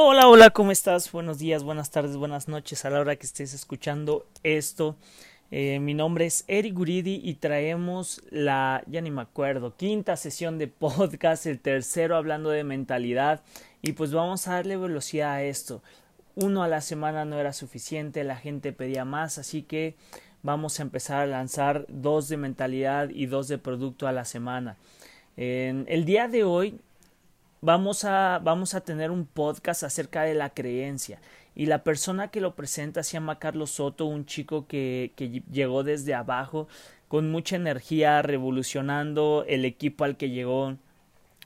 Hola, 0.00 0.28
hola, 0.28 0.50
¿cómo 0.50 0.70
estás? 0.70 1.10
Buenos 1.10 1.40
días, 1.40 1.64
buenas 1.64 1.90
tardes, 1.90 2.16
buenas 2.16 2.46
noches 2.46 2.84
a 2.84 2.90
la 2.90 3.00
hora 3.00 3.16
que 3.16 3.26
estés 3.26 3.52
escuchando 3.52 4.28
esto. 4.44 4.94
Eh, 5.50 5.80
mi 5.80 5.92
nombre 5.92 6.24
es 6.24 6.44
Eric 6.46 6.72
Guridi 6.74 7.20
y 7.20 7.34
traemos 7.34 8.22
la, 8.30 8.84
ya 8.86 9.00
ni 9.00 9.10
me 9.10 9.22
acuerdo, 9.22 9.74
quinta 9.76 10.16
sesión 10.16 10.56
de 10.56 10.68
podcast, 10.68 11.46
el 11.46 11.58
tercero 11.58 12.14
hablando 12.14 12.50
de 12.50 12.62
mentalidad 12.62 13.42
y 13.82 13.94
pues 13.94 14.12
vamos 14.12 14.46
a 14.46 14.52
darle 14.52 14.76
velocidad 14.76 15.32
a 15.32 15.42
esto. 15.42 15.82
Uno 16.36 16.62
a 16.62 16.68
la 16.68 16.80
semana 16.80 17.24
no 17.24 17.40
era 17.40 17.52
suficiente, 17.52 18.22
la 18.22 18.36
gente 18.36 18.72
pedía 18.72 19.04
más, 19.04 19.36
así 19.36 19.62
que 19.62 19.96
vamos 20.44 20.78
a 20.78 20.82
empezar 20.82 21.22
a 21.22 21.26
lanzar 21.26 21.86
dos 21.88 22.28
de 22.28 22.36
mentalidad 22.36 23.10
y 23.10 23.26
dos 23.26 23.48
de 23.48 23.58
producto 23.58 24.06
a 24.06 24.12
la 24.12 24.24
semana. 24.24 24.76
En 25.36 25.86
el 25.88 26.04
día 26.04 26.28
de 26.28 26.44
hoy 26.44 26.78
vamos 27.60 28.04
a, 28.04 28.40
vamos 28.42 28.74
a 28.74 28.80
tener 28.80 29.10
un 29.10 29.26
podcast 29.26 29.82
acerca 29.82 30.22
de 30.22 30.34
la 30.34 30.50
creencia. 30.50 31.20
Y 31.54 31.66
la 31.66 31.82
persona 31.82 32.28
que 32.28 32.40
lo 32.40 32.54
presenta 32.54 33.02
se 33.02 33.14
llama 33.14 33.38
Carlos 33.38 33.70
Soto, 33.70 34.06
un 34.06 34.26
chico 34.26 34.66
que, 34.66 35.12
que 35.16 35.42
llegó 35.50 35.82
desde 35.82 36.14
abajo 36.14 36.68
con 37.08 37.30
mucha 37.30 37.56
energía, 37.56 38.22
revolucionando 38.22 39.44
el 39.48 39.64
equipo 39.64 40.04
al 40.04 40.16
que 40.16 40.30
llegó, 40.30 40.76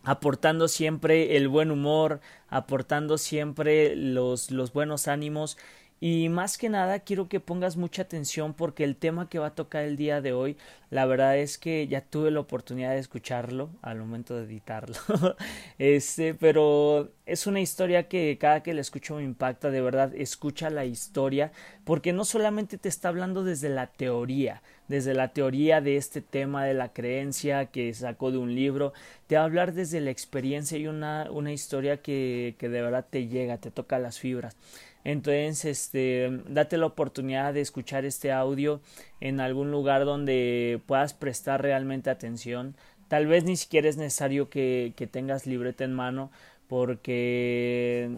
aportando 0.05 0.69
siempre 0.69 1.37
el 1.37 1.49
buen 1.49 1.71
humor, 1.71 2.21
aportando 2.49 3.17
siempre 3.17 3.97
los, 3.97 4.51
los 4.51 4.73
buenos 4.73 5.09
ánimos 5.09 5.57
y 6.05 6.29
más 6.31 6.59
que 6.59 6.69
nada 6.69 6.99
quiero 6.99 7.29
que 7.29 7.39
pongas 7.39 7.77
mucha 7.77 8.03
atención 8.03 8.55
porque 8.55 8.83
el 8.83 8.97
tema 8.97 9.29
que 9.29 9.39
va 9.39 9.47
a 9.47 9.55
tocar 9.55 9.85
el 9.85 9.95
día 9.97 10.21
de 10.21 10.33
hoy, 10.33 10.57
la 10.91 11.07
verdad 11.07 11.39
es 11.39 11.59
que 11.59 11.87
ya 11.87 12.01
tuve 12.01 12.33
la 12.33 12.41
oportunidad 12.41 12.91
de 12.91 12.99
escucharlo 12.99 13.71
al 13.83 14.01
momento 14.01 14.35
de 14.35 14.47
editarlo. 14.47 14.97
este, 15.79 16.35
pero 16.35 17.13
es 17.25 17.47
una 17.47 17.61
historia 17.61 18.09
que 18.09 18.37
cada 18.37 18.65
que 18.65 18.75
la 18.75 18.81
escucho 18.81 19.15
me 19.15 19.23
impacta, 19.23 19.71
de 19.71 19.81
verdad, 19.81 20.13
escucha 20.17 20.71
la 20.71 20.85
historia 20.87 21.53
porque 21.85 22.13
no 22.13 22.25
solamente 22.25 22.79
te 22.79 22.89
está 22.89 23.07
hablando 23.07 23.45
desde 23.45 23.69
la 23.69 23.87
teoría, 23.87 24.61
desde 24.89 25.15
la 25.15 25.29
teoría 25.29 25.81
de 25.81 25.99
este 25.99 26.21
tema 26.21 26.65
de 26.65 26.75
la 26.75 26.93
creencia 26.93 27.67
que 27.67 27.95
sacó 27.95 28.33
de 28.33 28.39
un 28.39 28.57
libro, 28.57 28.93
te 29.29 29.37
va 29.37 29.43
a 29.43 29.45
hablar 29.45 29.73
desde 29.73 30.01
la 30.01 30.11
experiencia 30.11 30.77
y 30.79 30.89
una, 30.89 31.29
una 31.31 31.53
historia 31.53 32.03
que, 32.03 32.57
que 32.59 32.69
de 32.69 32.83
verdad 32.83 33.07
te 33.09 33.29
llega, 33.29 33.59
te 33.59 33.71
toca 33.71 34.01
las 34.01 34.19
fibras. 34.19 34.57
Entonces, 35.05 35.65
este, 35.65 36.43
date 36.49 36.77
la 36.77 36.87
oportunidad 36.87 37.55
de 37.55 37.61
escuchar 37.61 38.05
este 38.05 38.31
audio 38.31 38.81
en 39.21 39.41
algún 39.41 39.71
lugar 39.71 40.05
donde 40.05 40.81
puedas 40.87 41.15
prestar 41.15 41.63
realmente 41.63 42.11
atención. 42.11 42.77
Tal 43.09 43.27
vez 43.27 43.45
ni 43.45 43.57
siquiera 43.57 43.89
es 43.89 43.97
necesario 43.97 44.49
que, 44.49 44.93
que 44.97 45.07
tengas 45.07 45.47
libreta 45.47 45.85
en 45.85 45.93
mano 45.93 46.31
porque 46.69 48.17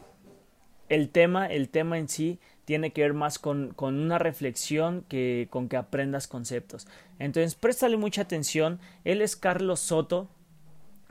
el 0.89 1.09
tema, 1.09 1.47
el 1.47 1.69
tema 1.69 1.99
en 1.99 2.09
sí 2.09 2.39
tiene 2.65 2.93
que 2.93 3.03
ver 3.03 3.13
más 3.13 3.39
con, 3.39 3.73
con, 3.75 3.99
una 3.99 4.19
reflexión 4.19 5.05
que 5.09 5.49
con 5.51 5.69
que 5.69 5.77
aprendas 5.77 6.29
conceptos. 6.29 6.87
Entonces, 7.19 7.55
préstale 7.55 7.97
mucha 7.97 8.23
atención. 8.23 8.79
Él 9.05 9.23
es 9.23 9.37
Carlos 9.37 9.81
Soto. 9.81 10.29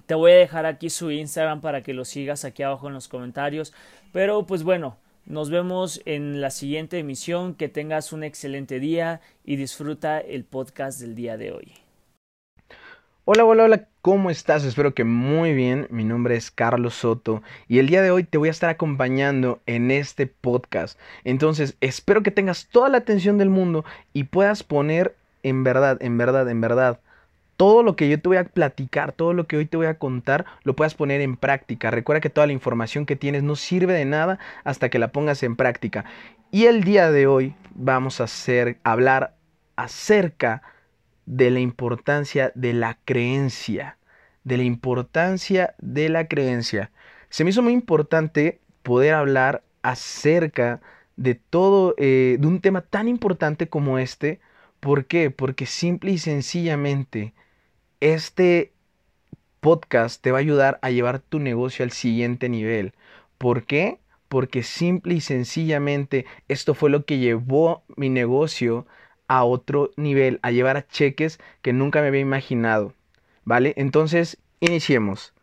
Te 0.05 0.15
voy 0.15 0.31
a 0.31 0.35
dejar 0.35 0.65
aquí 0.65 0.89
su 0.89 1.11
Instagram 1.11 1.61
para 1.61 1.83
que 1.83 1.93
lo 1.93 2.05
sigas 2.05 2.45
aquí 2.45 2.63
abajo 2.63 2.87
en 2.87 2.93
los 2.93 3.07
comentarios. 3.07 3.73
Pero 4.11 4.45
pues 4.45 4.63
bueno, 4.63 4.97
nos 5.25 5.49
vemos 5.49 6.01
en 6.05 6.41
la 6.41 6.49
siguiente 6.51 6.99
emisión. 6.99 7.55
Que 7.55 7.69
tengas 7.69 8.13
un 8.13 8.23
excelente 8.23 8.79
día 8.79 9.21
y 9.43 9.55
disfruta 9.55 10.19
el 10.19 10.43
podcast 10.43 10.99
del 10.99 11.15
día 11.15 11.37
de 11.37 11.51
hoy. 11.51 11.73
Hola, 13.25 13.45
hola, 13.45 13.63
hola, 13.63 13.87
¿cómo 14.01 14.29
estás? 14.29 14.65
Espero 14.65 14.93
que 14.93 15.05
muy 15.05 15.53
bien. 15.53 15.87
Mi 15.89 16.03
nombre 16.03 16.35
es 16.35 16.51
Carlos 16.51 16.95
Soto 16.95 17.41
y 17.69 17.79
el 17.79 17.87
día 17.87 18.01
de 18.01 18.11
hoy 18.11 18.25
te 18.25 18.37
voy 18.37 18.49
a 18.49 18.51
estar 18.51 18.69
acompañando 18.69 19.61
en 19.65 19.91
este 19.91 20.27
podcast. 20.27 20.99
Entonces, 21.23 21.77
espero 21.79 22.21
que 22.21 22.31
tengas 22.31 22.67
toda 22.67 22.89
la 22.89 22.97
atención 22.97 23.37
del 23.37 23.49
mundo 23.49 23.85
y 24.11 24.25
puedas 24.25 24.63
poner 24.63 25.15
en 25.41 25.63
verdad, 25.63 25.97
en 26.01 26.17
verdad, 26.17 26.49
en 26.49 26.59
verdad 26.59 26.99
todo 27.57 27.83
lo 27.83 27.95
que 27.95 28.09
yo 28.09 28.19
te 28.19 28.27
voy 28.27 28.37
a 28.37 28.45
platicar, 28.45 29.11
todo 29.11 29.33
lo 29.33 29.47
que 29.47 29.57
hoy 29.57 29.65
te 29.65 29.77
voy 29.77 29.85
a 29.85 29.97
contar, 29.97 30.45
lo 30.63 30.75
puedas 30.75 30.95
poner 30.95 31.21
en 31.21 31.37
práctica. 31.37 31.91
Recuerda 31.91 32.21
que 32.21 32.29
toda 32.29 32.47
la 32.47 32.53
información 32.53 33.05
que 33.05 33.15
tienes 33.15 33.43
no 33.43 33.55
sirve 33.55 33.93
de 33.93 34.05
nada 34.05 34.39
hasta 34.63 34.89
que 34.89 34.99
la 34.99 35.11
pongas 35.11 35.43
en 35.43 35.55
práctica. 35.55 36.05
Y 36.51 36.65
el 36.65 36.83
día 36.83 37.11
de 37.11 37.27
hoy 37.27 37.55
vamos 37.75 38.21
a 38.21 38.25
hacer, 38.25 38.77
hablar 38.83 39.35
acerca 39.75 40.61
de 41.25 41.51
la 41.51 41.59
importancia 41.59 42.51
de 42.55 42.73
la 42.73 42.97
creencia. 43.05 43.97
De 44.43 44.57
la 44.57 44.63
importancia 44.63 45.73
de 45.79 46.09
la 46.09 46.27
creencia. 46.27 46.91
Se 47.29 47.43
me 47.43 47.51
hizo 47.51 47.61
muy 47.61 47.73
importante 47.73 48.59
poder 48.83 49.13
hablar 49.13 49.63
acerca 49.81 50.81
de 51.15 51.35
todo, 51.35 51.95
eh, 51.97 52.37
de 52.39 52.47
un 52.47 52.59
tema 52.59 52.81
tan 52.81 53.07
importante 53.07 53.69
como 53.69 53.97
este. 53.97 54.39
¿Por 54.79 55.05
qué? 55.05 55.31
Porque 55.31 55.65
simple 55.65 56.11
y 56.11 56.17
sencillamente 56.17 57.33
este 58.03 58.73
podcast 59.61 60.21
te 60.21 60.31
va 60.33 60.39
a 60.39 60.41
ayudar 60.41 60.77
a 60.81 60.89
llevar 60.89 61.19
tu 61.19 61.39
negocio 61.39 61.85
al 61.85 61.91
siguiente 61.91 62.49
nivel. 62.49 62.93
¿Por 63.37 63.63
qué? 63.63 63.99
Porque 64.27 64.61
simple 64.61 65.13
y 65.13 65.21
sencillamente 65.21 66.25
esto 66.49 66.73
fue 66.73 66.89
lo 66.89 67.05
que 67.05 67.19
llevó 67.19 67.83
mi 67.95 68.09
negocio 68.09 68.85
a 69.29 69.45
otro 69.45 69.91
nivel, 69.95 70.39
a 70.41 70.51
llevar 70.51 70.75
a 70.75 70.85
cheques 70.85 71.39
que 71.61 71.71
nunca 71.71 72.01
me 72.01 72.07
había 72.07 72.19
imaginado. 72.19 72.93
¿Vale? 73.45 73.73
Entonces, 73.77 74.37
iniciemos. 74.59 75.33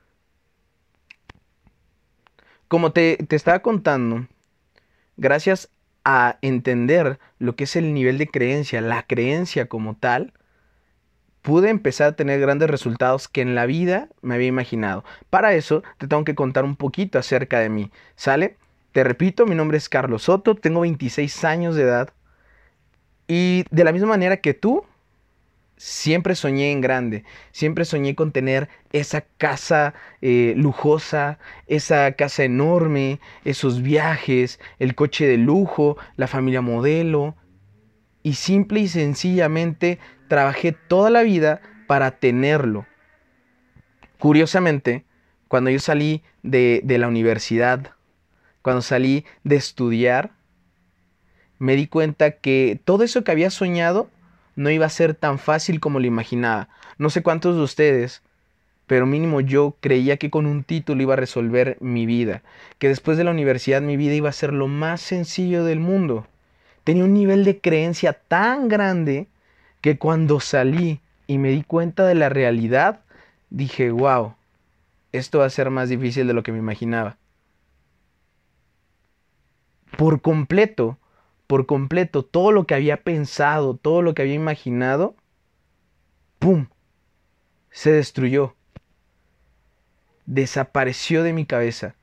Como 2.68 2.92
te, 2.92 3.16
te 3.26 3.36
estaba 3.36 3.60
contando, 3.60 4.26
gracias 5.16 5.70
a 6.04 6.36
entender 6.42 7.18
lo 7.38 7.56
que 7.56 7.64
es 7.64 7.74
el 7.74 7.94
nivel 7.94 8.18
de 8.18 8.28
creencia, 8.28 8.82
la 8.82 9.04
creencia 9.04 9.66
como 9.66 9.96
tal, 9.96 10.34
pude 11.42 11.70
empezar 11.70 12.08
a 12.08 12.16
tener 12.16 12.40
grandes 12.40 12.70
resultados 12.70 13.28
que 13.28 13.40
en 13.40 13.54
la 13.54 13.66
vida 13.66 14.08
me 14.22 14.34
había 14.34 14.48
imaginado. 14.48 15.04
Para 15.30 15.54
eso 15.54 15.82
te 15.98 16.06
tengo 16.06 16.24
que 16.24 16.34
contar 16.34 16.64
un 16.64 16.76
poquito 16.76 17.18
acerca 17.18 17.58
de 17.60 17.68
mí. 17.68 17.90
¿Sale? 18.16 18.56
Te 18.92 19.04
repito, 19.04 19.46
mi 19.46 19.54
nombre 19.54 19.78
es 19.78 19.88
Carlos 19.88 20.24
Soto, 20.24 20.56
tengo 20.56 20.80
26 20.80 21.44
años 21.44 21.76
de 21.76 21.82
edad 21.82 22.10
y 23.28 23.64
de 23.70 23.84
la 23.84 23.92
misma 23.92 24.08
manera 24.08 24.38
que 24.38 24.54
tú, 24.54 24.84
siempre 25.76 26.34
soñé 26.34 26.72
en 26.72 26.80
grande, 26.80 27.24
siempre 27.52 27.84
soñé 27.84 28.16
con 28.16 28.32
tener 28.32 28.68
esa 28.92 29.20
casa 29.22 29.94
eh, 30.20 30.54
lujosa, 30.56 31.38
esa 31.68 32.10
casa 32.12 32.42
enorme, 32.42 33.20
esos 33.44 33.80
viajes, 33.80 34.58
el 34.80 34.96
coche 34.96 35.28
de 35.28 35.38
lujo, 35.38 35.96
la 36.16 36.26
familia 36.26 36.60
modelo. 36.60 37.36
Y 38.22 38.34
simple 38.34 38.80
y 38.80 38.88
sencillamente 38.88 39.98
trabajé 40.28 40.72
toda 40.72 41.10
la 41.10 41.22
vida 41.22 41.60
para 41.86 42.12
tenerlo. 42.12 42.86
Curiosamente, 44.18 45.04
cuando 45.48 45.70
yo 45.70 45.80
salí 45.80 46.22
de, 46.42 46.82
la 46.86 47.08
universidad, 47.08 47.94
cuando 48.62 48.82
salí 48.82 49.24
de 49.42 49.56
estudiar, 49.56 50.30
me 51.58 51.74
di 51.74 51.88
cuenta 51.88 52.32
que 52.32 52.80
todo 52.84 53.02
eso 53.02 53.24
que 53.24 53.32
había 53.32 53.50
soñado 53.50 54.08
no 54.54 54.70
iba 54.70 54.86
a 54.86 54.90
ser 54.90 55.14
tan 55.14 55.38
fácil 55.38 55.80
como 55.80 55.98
lo 55.98 56.06
imaginaba. 56.06 56.68
No 56.98 57.10
sé 57.10 57.22
cuántos 57.22 57.56
de 57.56 57.62
ustedes, 57.62 58.22
pero 58.86 59.06
mínimo 59.06 59.40
yo 59.40 59.76
creía 59.80 60.18
que 60.18 60.30
con 60.30 60.46
un 60.46 60.62
título 60.62 61.02
iba 61.02 61.14
a 61.14 61.16
resolver 61.16 61.76
mi 61.80 62.06
vida, 62.06 62.42
que 62.78 62.88
después 62.88 63.18
de 63.18 63.24
la 63.24 63.30
universidad 63.30 63.82
mi 63.82 63.96
vida 63.96 64.14
iba 64.14 64.28
a 64.28 64.32
ser 64.32 64.52
lo 64.52 64.68
más 64.68 65.00
sencillo 65.00 65.64
del 65.64 65.80
mundo. 65.80 66.26
Tenía 66.90 67.04
un 67.04 67.14
nivel 67.14 67.44
de 67.44 67.60
creencia 67.60 68.14
tan 68.14 68.66
grande 68.66 69.28
que 69.80 69.96
cuando 69.96 70.40
salí 70.40 71.00
y 71.28 71.38
me 71.38 71.50
di 71.50 71.62
cuenta 71.62 72.04
de 72.04 72.16
la 72.16 72.28
realidad, 72.28 73.02
dije, 73.48 73.92
wow, 73.92 74.34
esto 75.12 75.38
va 75.38 75.44
a 75.44 75.50
ser 75.50 75.70
más 75.70 75.88
difícil 75.88 76.26
de 76.26 76.32
lo 76.32 76.42
que 76.42 76.50
me 76.50 76.58
imaginaba. 76.58 77.16
Por 79.96 80.20
completo, 80.20 80.98
por 81.46 81.64
completo, 81.64 82.24
todo 82.24 82.50
lo 82.50 82.66
que 82.66 82.74
había 82.74 82.96
pensado, 82.96 83.76
todo 83.76 84.02
lo 84.02 84.12
que 84.12 84.22
había 84.22 84.34
imaginado, 84.34 85.14
¡pum! 86.40 86.66
Se 87.70 87.92
destruyó. 87.92 88.56
Desapareció 90.26 91.22
de 91.22 91.34
mi 91.34 91.46
cabeza. 91.46 91.94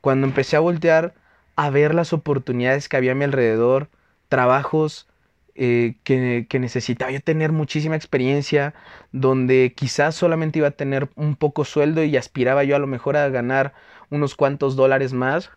Cuando 0.00 0.24
empecé 0.24 0.54
a 0.54 0.60
voltear 0.60 1.20
a 1.56 1.70
ver 1.70 1.94
las 1.94 2.12
oportunidades 2.12 2.88
que 2.88 2.96
había 2.96 3.12
a 3.12 3.14
mi 3.14 3.24
alrededor, 3.24 3.88
trabajos 4.28 5.06
eh, 5.54 5.96
que, 6.04 6.46
necesitaba 6.58 7.10
yo 7.10 7.20
tener 7.20 7.52
muchísima 7.52 7.94
experiencia, 7.96 8.74
donde 9.12 9.74
quizás 9.76 10.14
solamente 10.14 10.58
iba 10.60 10.68
a 10.68 10.72
tener 10.72 11.10
un 11.14 11.36
poco 11.36 11.64
sueldo 11.66 12.02
y 12.04 12.16
aspiraba 12.16 12.64
yo 12.64 12.74
a 12.76 12.78
lo 12.78 12.86
mejor 12.86 13.16
a 13.18 13.28
ganar 13.28 13.74
unos 14.08 14.34
cuantos 14.34 14.76
dólares 14.76 15.12
más, 15.12 15.50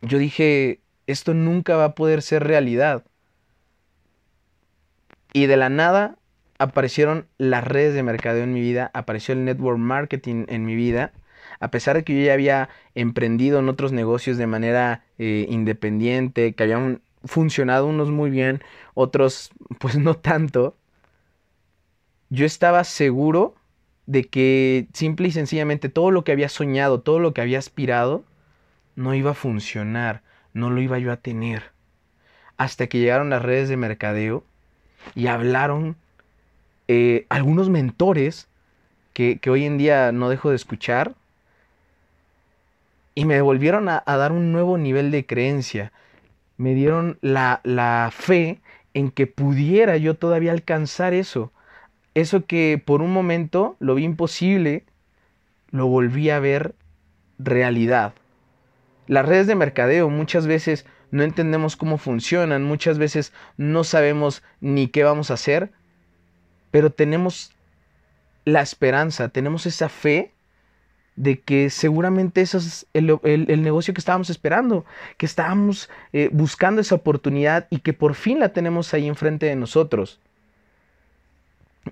yo 0.00 0.16
dije, 0.18 0.80
esto 1.06 1.34
nunca 1.34 1.76
va 1.76 1.84
a 1.84 1.94
poder 1.94 2.22
ser 2.22 2.44
realidad. 2.44 3.04
Y 5.34 5.46
de 5.46 5.56
la 5.58 5.68
nada 5.68 6.16
aparecieron 6.58 7.26
las 7.36 7.64
redes 7.64 7.94
de 7.94 8.02
mercadeo 8.02 8.44
en 8.44 8.54
mi 8.54 8.60
vida, 8.60 8.90
apareció 8.94 9.34
el 9.34 9.44
network 9.44 9.78
marketing 9.78 10.46
en 10.48 10.64
mi 10.64 10.74
vida, 10.74 11.12
a 11.60 11.70
pesar 11.70 11.96
de 11.96 12.04
que 12.04 12.18
yo 12.18 12.26
ya 12.26 12.32
había 12.32 12.68
emprendido 12.94 13.58
en 13.58 13.68
otros 13.68 13.92
negocios 13.92 14.36
de 14.38 14.46
manera 14.46 15.04
eh, 15.18 15.46
independiente, 15.48 16.54
que 16.54 16.62
habían 16.62 17.02
funcionado 17.24 17.86
unos 17.86 18.10
muy 18.10 18.30
bien, 18.30 18.62
otros 18.94 19.50
pues 19.78 19.98
no 19.98 20.14
tanto, 20.14 20.76
yo 22.30 22.46
estaba 22.46 22.84
seguro 22.84 23.54
de 24.06 24.24
que 24.24 24.88
simple 24.92 25.28
y 25.28 25.32
sencillamente 25.32 25.88
todo 25.88 26.10
lo 26.10 26.24
que 26.24 26.32
había 26.32 26.48
soñado, 26.48 27.00
todo 27.00 27.18
lo 27.18 27.34
que 27.34 27.42
había 27.42 27.58
aspirado, 27.58 28.24
no 28.96 29.14
iba 29.14 29.32
a 29.32 29.34
funcionar, 29.34 30.22
no 30.52 30.70
lo 30.70 30.80
iba 30.80 30.98
yo 30.98 31.12
a 31.12 31.16
tener. 31.16 31.70
Hasta 32.56 32.86
que 32.88 32.98
llegaron 32.98 33.30
las 33.30 33.42
redes 33.42 33.68
de 33.68 33.76
mercadeo 33.76 34.44
y 35.14 35.28
hablaron 35.28 35.96
eh, 36.88 37.26
algunos 37.28 37.68
mentores 37.68 38.48
que, 39.12 39.40
hoy 39.48 39.64
en 39.64 39.78
día 39.78 40.12
no 40.12 40.28
dejo 40.28 40.50
de 40.50 40.56
escuchar 40.56 41.14
y 43.20 43.26
me 43.26 43.42
volvieron 43.42 43.90
a, 43.90 44.02
dar 44.06 44.32
un 44.32 44.50
nuevo 44.50 44.78
nivel 44.78 45.10
de 45.10 45.26
creencia. 45.26 45.92
Me 46.56 46.72
dieron 46.72 47.18
la, 47.20 47.60
la 47.64 48.08
fe 48.10 48.62
en 48.94 49.10
que 49.10 49.26
pudiera 49.26 49.98
yo 49.98 50.14
todavía 50.14 50.52
alcanzar 50.52 51.12
eso. 51.12 51.52
Eso 52.14 52.46
que 52.46 52.82
por 52.82 53.02
un 53.02 53.12
momento 53.12 53.76
lo 53.78 53.94
vi 53.96 54.04
imposible, 54.04 54.86
lo 55.70 55.86
volví 55.86 56.30
a 56.30 56.40
ver 56.40 56.74
realidad. 57.38 58.14
Las 59.06 59.26
redes 59.26 59.46
de 59.46 59.54
mercadeo 59.54 60.08
muchas 60.08 60.46
veces 60.46 60.86
no 61.10 61.22
entendemos 61.22 61.76
cómo 61.76 61.98
funcionan, 61.98 62.64
muchas 62.64 62.96
veces 62.96 63.34
no 63.58 63.84
sabemos 63.84 64.42
ni 64.62 64.88
qué 64.88 65.04
vamos 65.04 65.30
a 65.30 65.34
hacer, 65.34 65.72
pero 66.70 66.88
tenemos 66.88 67.52
la 68.46 68.62
esperanza, 68.62 69.28
tenemos 69.28 69.66
esa 69.66 69.90
fe 69.90 70.32
de 71.20 71.38
que 71.38 71.68
seguramente 71.68 72.40
eso 72.40 72.56
es 72.56 72.86
el, 72.94 73.62
negocio 73.62 73.92
que 73.92 74.00
estábamos 74.00 74.30
esperando, 74.30 74.86
que 75.18 75.26
estábamos 75.26 75.90
eh, 76.14 76.30
buscando 76.32 76.80
esa 76.80 76.94
oportunidad 76.94 77.66
y 77.68 77.80
que 77.80 77.92
por 77.92 78.14
fin 78.14 78.40
la 78.40 78.54
tenemos 78.54 78.94
ahí 78.94 79.06
enfrente 79.06 79.44
de 79.44 79.54
nosotros. 79.54 80.18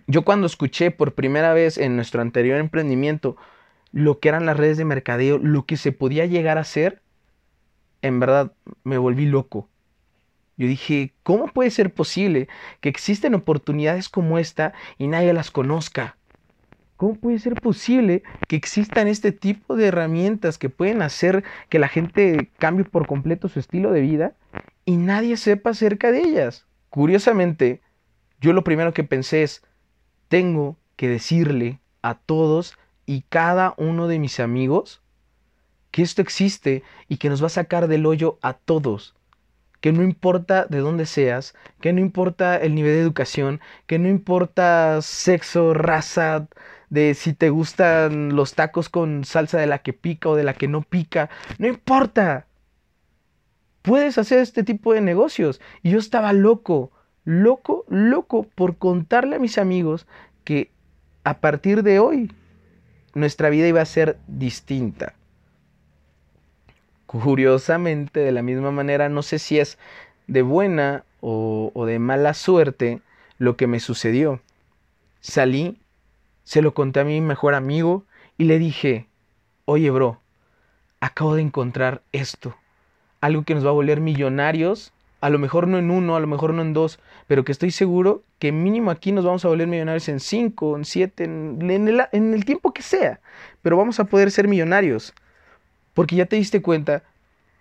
Yo 0.07 0.25
cuando 0.25 0.47
escuché 0.47 0.91
por 0.91 1.13
primera 1.13 1.53
vez 1.53 1.77
en 1.77 1.95
nuestro 1.95 2.23
anterior 2.23 2.59
emprendimiento 2.59 3.37
lo 3.93 4.19
que 4.19 4.31
eran 4.31 4.47
las 4.47 4.57
redes 4.57 4.79
de 4.79 4.87
mercadeo, 4.87 5.37
lo 5.37 5.67
que 5.67 5.77
se 5.77 5.93
podía 5.93 6.25
llegar 6.25 6.57
a 6.57 6.63
hacer, 6.63 7.03
en 8.01 8.21
verdad 8.21 8.53
me 8.83 8.97
volví 8.97 9.27
loco. 9.27 9.69
Yo 10.57 10.67
dije, 10.67 11.13
¿cómo 11.23 11.49
puede 11.49 11.71
ser 11.71 11.93
posible 11.93 12.49
que 12.81 12.89
existen 12.89 13.35
oportunidades 13.35 14.09
como 14.09 14.39
esta 14.39 14.73
y 14.97 15.07
nadie 15.07 15.35
las 15.35 15.51
conozca? 15.51 16.18
¿Cómo 16.99 17.15
puede 17.15 17.39
ser 17.39 17.55
posible 17.55 18.25
que 18.49 18.57
existan 18.57 19.07
este 19.07 19.31
tipo 19.31 19.77
de 19.77 19.87
herramientas 19.87 20.59
que 20.59 20.69
pueden 20.69 21.01
hacer 21.01 21.45
que 21.69 21.79
la 21.79 21.87
gente 21.87 22.51
cambie 22.59 22.85
por 22.85 23.07
completo 23.07 23.49
su 23.49 23.61
estilo 23.61 23.93
de 23.93 24.01
vida 24.01 24.33
y 24.85 24.97
nadie 24.97 25.37
sepa 25.37 25.71
acerca 25.71 26.11
de 26.11 26.23
ellas? 26.23 26.67
Curiosamente, 26.91 27.83
yo 28.41 28.53
lo 28.53 28.65
primero 28.65 28.95
que 28.95 29.05
pensé 29.05 29.45
es, 29.45 29.63
tengo 30.27 30.77
que 30.97 31.09
decirle 31.09 31.79
a 32.03 32.15
todos 32.15 32.77
y 33.07 33.23
cada 33.29 33.75
uno 33.77 34.09
de 34.09 34.19
mis 34.19 34.41
amigos 34.41 35.01
que 35.93 36.03
esto 36.03 36.21
existe 36.21 36.83
y 37.07 37.19
que 37.19 37.29
nos 37.29 37.41
va 37.41 37.47
a 37.47 37.51
sacar 37.51 37.87
del 37.87 38.07
hoyo 38.07 38.41
a 38.43 38.55
todos. 38.55 39.15
Que 39.81 39.93
no 39.93 40.03
importa 40.03 40.67
de 40.69 40.79
dónde 40.79 41.07
seas, 41.07 41.55
que 41.81 41.93
no 41.93 42.01
importa 42.01 42.57
el 42.57 42.75
nivel 42.75 42.95
de 42.95 43.03
educación, 43.03 43.61
que 43.87 44.01
no 44.01 44.09
importa 44.09 45.01
sexo, 45.01 45.73
raza, 45.75 46.49
de 46.91 47.15
si 47.15 47.35
te 47.35 47.51
gustan 47.51 48.35
los 48.35 48.55
tacos 48.55 48.89
con 48.89 49.25
salsa 49.25 49.59
de 49.59 49.67
la 49.67 49.79
que 49.79 49.93
pica 49.93 50.29
o 50.29 50.37
de 50.37 50.45
la 50.45 50.55
que 50.55 50.69
no 50.69 50.83
pica, 50.83 51.31
no 51.59 51.67
importa. 51.67 52.47
Puedes 53.83 54.19
hacer 54.19 54.41
este 54.41 54.65
tipo 54.65 54.93
de 54.93 55.01
negocios. 55.01 55.61
Y 55.83 55.91
yo 55.91 55.99
estaba 55.99 56.33
loco, 56.33 56.91
loco, 57.25 57.85
loco 57.89 58.45
por 58.55 58.77
contarle 58.77 59.37
a 59.37 59.39
mis 59.39 59.59
amigos 59.59 60.07
que 60.45 60.71
a 61.25 61.39
partir 61.39 61.83
de 61.83 61.99
hoy 61.99 62.33
nuestra 63.15 63.51
vida 63.51 63.67
iba 63.67 63.81
a 63.81 63.87
ser 63.87 64.19
distinta. 64.27 65.15
Curiosamente, 67.07 68.21
de 68.21 68.33
la 68.33 68.43
misma 68.43 68.71
manera, 68.71 69.09
no 69.09 69.23
sé 69.23 69.39
si 69.39 69.59
es 69.59 69.79
de 70.27 70.43
buena 70.43 71.05
o, 71.21 71.73
de 71.87 71.99
mala 71.99 72.35
suerte 72.35 73.01
lo 73.39 73.57
que 73.57 73.67
me 73.67 73.81
sucedió. 73.81 74.41
Salí, 75.21 75.79
se 76.49 76.63
lo 76.63 76.73
conté 76.73 77.01
a 77.01 77.05
mi 77.05 77.21
mejor 77.21 77.55
amigo 77.55 78.07
y 78.39 78.45
le 78.45 78.59
dije, 78.59 79.07
oye 79.67 79.91
bro, 79.91 80.19
acabo 80.99 81.35
de 81.35 81.43
encontrar 81.43 82.01
esto, 82.13 82.57
algo 83.21 83.43
que 83.43 83.55
nos 83.55 83.67
va 83.67 83.69
a 83.69 83.75
volver 83.75 84.01
millonarios, 84.01 84.95
a 85.21 85.29
lo 85.29 85.39
mejor 85.39 85.69
no 85.69 85.77
en 85.77 85.91
uno, 85.91 86.17
a 86.17 86.21
lo 86.21 86.27
mejor 86.27 86.55
no 86.55 86.63
en 86.63 86.73
dos, 86.73 87.01
pero 87.27 87.45
que 87.45 87.53
estoy 87.53 87.71
seguro 87.71 88.23
que 88.39 88.51
mínimo 88.51 88.91
aquí 88.91 89.13
nos 89.13 89.27
vamos 89.27 89.45
a 89.45 89.49
volver 89.49 89.67
millonarios 89.67 90.09
en 90.09 90.21
cinco, 90.21 90.75
en 90.75 90.87
siete, 90.87 91.25
en, 91.25 91.71
el, 91.71 92.03
en 92.13 92.33
el 92.33 92.47
tiempo 92.47 92.73
que 92.73 92.81
sea, 92.81 93.21
pero 93.61 93.77
vamos 93.77 94.01
a 94.01 94.05
poder 94.05 94.31
ser 94.31 94.49
millonarios. 94.49 95.13
Porque 95.93 96.17
ya 96.17 96.25
te 96.25 96.37
diste 96.37 96.63
cuenta 96.63 97.03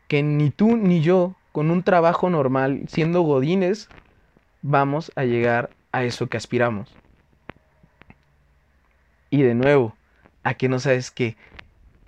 que 0.07 0.24
ni 0.24 0.50
tú 0.50 0.78
ni 0.78 1.01
yo, 1.01 1.36
con 1.51 1.72
un 1.72 1.83
trabajo 1.83 2.30
normal, 2.30 2.83
siendo 2.88 3.19
godines, 3.24 3.90
vamos 4.62 5.12
a 5.18 5.25
llegar 5.25 5.72
a 5.92 6.06
eso 6.06 6.28
que 6.28 6.38
aspiramos. 6.38 6.95
Y 9.30 9.42
de 9.42 9.54
nuevo, 9.54 9.96
a 10.44 10.54
que 10.54 10.70
no 10.70 10.80
sabes 10.80 11.12
que 11.12 11.36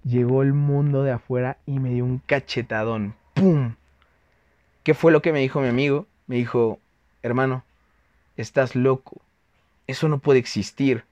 llegó 0.04 0.42
el 0.42 0.54
mundo 0.54 1.04
de 1.04 1.12
afuera 1.12 1.58
y 1.66 1.80
me 1.80 1.94
dio 1.94 2.06
un 2.06 2.20
cachetadón. 2.20 3.16
¡Pum! 3.34 3.76
¿Qué 4.84 4.94
fue 4.94 5.12
lo 5.12 5.22
que 5.22 5.34
me 5.34 5.40
dijo 5.40 5.62
mi 5.62 5.68
amigo? 5.68 6.08
Me 6.28 6.38
dijo, 6.38 6.80
hermano, 7.22 7.64
estás 8.38 8.76
loco. 8.76 9.22
Eso 9.88 10.08
no 10.08 10.20
puede 10.20 10.40
existir. 10.40 11.04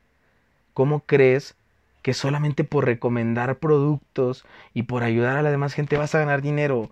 ¿Cómo 0.73 1.01
crees 1.01 1.55
que 2.01 2.13
solamente 2.13 2.63
por 2.63 2.85
recomendar 2.85 3.57
productos 3.57 4.45
y 4.73 4.83
por 4.83 5.03
ayudar 5.03 5.35
a 5.35 5.41
la 5.41 5.51
demás 5.51 5.73
gente 5.73 5.97
vas 5.97 6.15
a 6.15 6.19
ganar 6.19 6.41
dinero, 6.41 6.89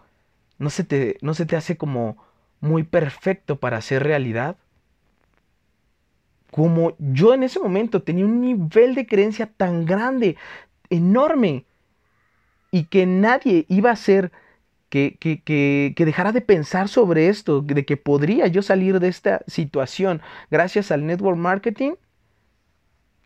¿no 0.58 0.70
se 0.70 0.84
te, 0.84 1.18
no 1.22 1.34
se 1.34 1.46
te 1.46 1.56
hace 1.56 1.78
como 1.78 2.18
muy 2.60 2.84
perfecto 2.84 3.56
para 3.58 3.78
hacer 3.78 4.04
realidad? 4.04 4.58
Como 6.56 6.96
yo 7.00 7.34
en 7.34 7.44
ese 7.44 7.60
momento 7.60 8.02
tenía 8.02 8.24
un 8.24 8.40
nivel 8.40 8.96
de 8.96 9.06
creencia 9.06 9.46
tan 9.46 9.86
grande, 9.86 10.38
enorme, 10.90 11.66
y 12.72 12.86
que 12.86 13.06
nadie 13.06 13.66
iba 13.68 13.90
a 13.90 13.94
hacer 13.94 14.32
que, 14.88 15.18
que, 15.20 15.44
que, 15.44 16.06
dejara 16.06 16.32
de 16.32 16.40
pensar 16.40 16.88
sobre 16.88 17.28
esto, 17.28 17.60
de 17.60 17.84
que 17.84 17.98
podría 17.98 18.48
yo 18.48 18.62
salir 18.62 19.02
de 19.02 19.10
esta 19.10 19.42
situación 19.48 20.22
gracias 20.50 20.92
al 20.92 21.06
network 21.06 21.38
marketing, 21.38 21.96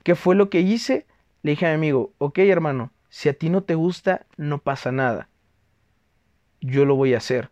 ¿qué 0.02 0.16
fue 0.16 0.34
lo 0.34 0.50
que 0.50 0.62
hice? 0.62 1.06
Le 1.44 1.52
dije 1.52 1.68
a 1.68 1.70
mi 1.70 1.76
amigo, 1.76 2.14
ok 2.18 2.40
hermano, 2.40 2.92
si 3.10 3.30
a 3.30 3.34
ti 3.34 3.52
no 3.52 3.62
te 3.62 3.76
gusta, 3.76 4.26
no 4.38 4.58
pasa 4.58 4.92
nada. 4.92 5.30
Yo 6.62 6.84
lo 6.84 6.96
voy 6.96 7.14
a 7.14 7.18
hacer. 7.18 7.52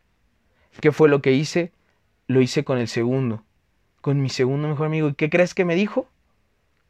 ¿Qué 0.82 0.92
fue 0.92 1.08
lo 1.08 1.22
que 1.22 1.34
hice? 1.34 1.72
Lo 2.26 2.42
hice 2.42 2.64
con 2.64 2.80
el 2.80 2.88
segundo, 2.88 3.44
con 4.02 4.22
mi 4.22 4.30
segundo 4.30 4.68
mejor 4.68 4.88
amigo. 4.88 5.10
¿Y 5.10 5.14
qué 5.14 5.30
crees 5.30 5.54
que 5.54 5.66
me 5.66 5.76
dijo? 5.76 6.08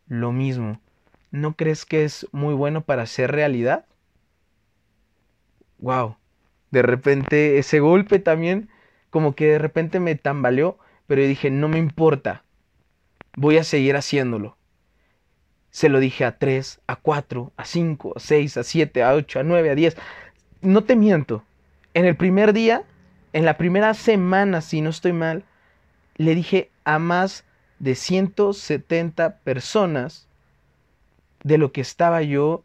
Lo 0.08 0.32
mismo. 0.32 0.80
¿No 1.32 1.56
crees 1.56 1.86
que 1.86 2.04
es 2.04 2.28
muy 2.32 2.54
bueno 2.54 2.82
para 2.82 3.04
hacer 3.04 3.32
realidad? 3.32 3.86
Wow. 5.80 6.18
De 6.72 6.82
repente 6.82 7.58
ese 7.58 7.80
golpe 7.80 8.20
también 8.20 8.70
como 9.10 9.36
que 9.36 9.48
de 9.48 9.60
repente 9.60 10.00
me 10.00 10.16
tambaleó, 10.16 10.78
pero 11.08 11.22
yo 11.22 11.28
dije, 11.28 11.50
no 11.50 11.68
me 11.68 11.80
importa. 11.80 12.44
Voy 13.36 13.58
a 13.58 13.64
seguir 13.64 13.96
haciéndolo. 13.96 14.58
Se 15.70 15.90
lo 15.90 16.00
dije 16.00 16.26
a 16.26 16.38
3, 16.38 16.82
a 16.88 16.96
4, 16.96 17.52
a 17.56 17.66
5, 17.66 18.14
a 18.16 18.20
6, 18.20 18.58
a 18.58 18.64
7, 18.64 19.04
a 19.04 19.14
8, 19.14 19.40
a 19.40 19.44
9, 19.44 19.70
a 19.70 19.76
10. 19.76 19.98
No 20.62 20.84
te 20.84 20.96
miento. 20.96 21.44
En 21.94 22.06
el 22.06 22.16
primer 22.16 22.54
día, 22.54 22.84
en 23.34 23.46
la 23.46 23.58
primera 23.58 23.94
semana, 23.94 24.62
si 24.62 24.82
no 24.82 24.90
estoy 24.90 25.14
mal, 25.14 25.44
le 26.18 26.36
dije 26.36 26.72
a 26.84 27.00
más 27.00 27.46
de 27.80 27.96
170 27.96 29.38
personas 29.40 30.28
de 31.44 31.58
lo 31.58 31.72
que 31.72 31.82
estaba 31.82 32.22
yo 32.22 32.64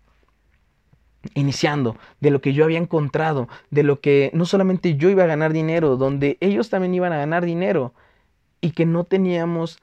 iniciando, 1.34 1.96
de 2.20 2.30
lo 2.30 2.40
que 2.40 2.52
yo 2.52 2.64
había 2.64 2.78
encontrado, 2.78 3.48
de 3.70 3.82
lo 3.82 4.00
que 4.00 4.30
no 4.34 4.44
solamente 4.44 4.96
yo 4.96 5.08
iba 5.08 5.24
a 5.24 5.28
ganar 5.28 5.52
dinero, 5.52 5.96
donde 5.96 6.36
ellos 6.40 6.68
también 6.68 6.94
iban 6.94 7.12
a 7.12 7.18
ganar 7.18 7.44
dinero 7.44 7.94
y 8.60 8.72
que 8.72 8.86
no 8.86 9.04
teníamos 9.04 9.78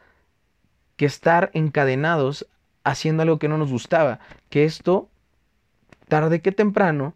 que 0.98 1.06
estar 1.06 1.50
encadenados 1.54 2.48
haciendo 2.84 3.24
algo 3.24 3.40
que 3.40 3.48
no 3.48 3.58
nos 3.58 3.72
gustaba, 3.72 4.20
que 4.50 4.66
esto, 4.66 5.10
tarde 6.08 6.42
que 6.42 6.52
temprano, 6.52 7.14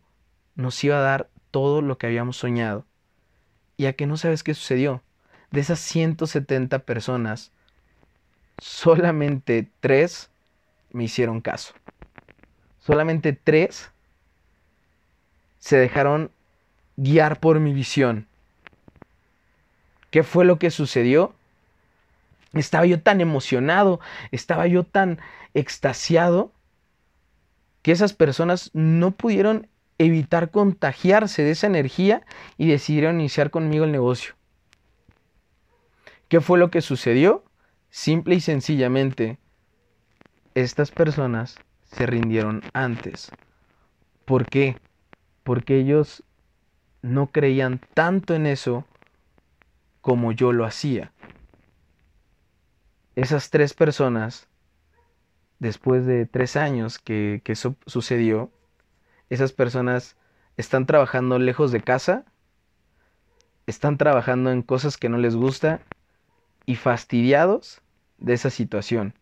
nos 0.55 0.81
iba 0.83 0.97
a 0.97 1.01
dar 1.01 1.29
todo 1.51 1.81
lo 1.81 1.97
que 1.97 2.07
habíamos 2.07 2.37
soñado. 2.37 2.85
Y 3.75 3.87
a 3.87 3.93
que 3.93 4.05
no 4.05 4.17
sabes 4.17 4.43
qué 4.43 4.53
sucedió. 4.53 5.01
De 5.53 5.61
esas 5.61 5.77
170 5.81 6.79
personas, 6.79 7.51
solamente 8.57 9.69
tres 9.81 10.31
me 10.91 11.03
hicieron 11.03 11.41
caso. 11.41 11.75
Solamente 12.79 13.33
tres 13.33 13.91
se 15.59 15.77
dejaron 15.77 16.31
guiar 16.97 17.39
por 17.39 17.59
mi 17.59 17.71
visión. 17.71 18.25
¿Qué 20.09 20.23
fue 20.23 20.43
lo 20.43 20.57
que 20.57 20.71
sucedió? 20.71 21.35
Estaba 22.53 22.87
yo 22.87 22.99
tan 22.99 23.21
emocionado, 23.21 23.99
estaba 24.31 24.65
yo 24.65 24.83
tan 24.83 25.19
extasiado, 25.53 26.51
que 27.83 27.91
esas 27.91 28.13
personas 28.13 28.71
no 28.73 29.11
pudieron 29.11 29.67
evitar 29.99 30.49
contagiarse 30.49 31.43
de 31.43 31.51
esa 31.51 31.67
energía 31.67 32.23
y 32.57 32.69
decidieron 32.69 33.19
iniciar 33.19 33.51
conmigo 33.51 33.85
el 33.85 33.91
negocio. 33.91 34.33
¿Qué 36.33 36.41
fue 36.41 36.57
lo 36.57 36.71
que 36.71 36.81
sucedió? 36.81 37.43
Simple 37.91 38.33
y 38.33 38.41
sencillamente, 38.41 39.37
estas 40.55 40.89
personas 40.89 41.59
se 41.83 42.07
rindieron 42.07 42.63
antes. 42.73 43.31
¿Por 44.25 44.47
qué? 44.47 44.79
Porque 45.43 45.77
ellos 45.77 46.23
no 47.03 47.27
creían 47.27 47.79
tanto 47.93 48.33
en 48.33 48.47
eso 48.47 48.83
como 50.01 50.31
yo 50.31 50.53
lo 50.53 50.65
hacía. 50.65 51.11
Esas 53.15 53.51
tres 53.51 53.75
personas, 53.75 54.47
después 55.59 56.07
de 56.07 56.25
tres 56.25 56.55
años 56.55 56.97
que, 56.97 57.43
eso 57.45 57.75
sucedió, 57.85 58.49
esas 59.29 59.51
personas 59.53 60.17
están 60.57 60.87
trabajando 60.87 61.37
lejos 61.37 61.71
de 61.71 61.81
casa, 61.81 62.25
están 63.67 63.99
trabajando 63.99 64.49
en 64.49 64.63
cosas 64.63 64.97
que 64.97 65.09
no 65.09 65.19
les 65.19 65.35
gusta 65.35 65.79
y 66.65 66.75
fastidiados 66.75 67.81
de 68.17 68.33
esa 68.33 68.49
situación. 68.49 69.13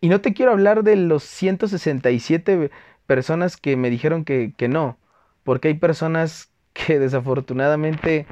Y 0.00 0.08
no 0.08 0.20
te 0.20 0.34
quiero 0.34 0.52
hablar 0.52 0.84
de 0.84 0.96
los 0.96 1.24
167 1.24 2.70
personas 3.06 3.56
que 3.56 3.76
me 3.76 3.90
dijeron 3.90 4.24
que, 4.24 4.52
que 4.56 4.68
no, 4.68 4.98
porque 5.44 5.68
hay 5.68 5.74
personas 5.74 6.50
que 6.72 6.98
desafortunadamente 6.98 8.26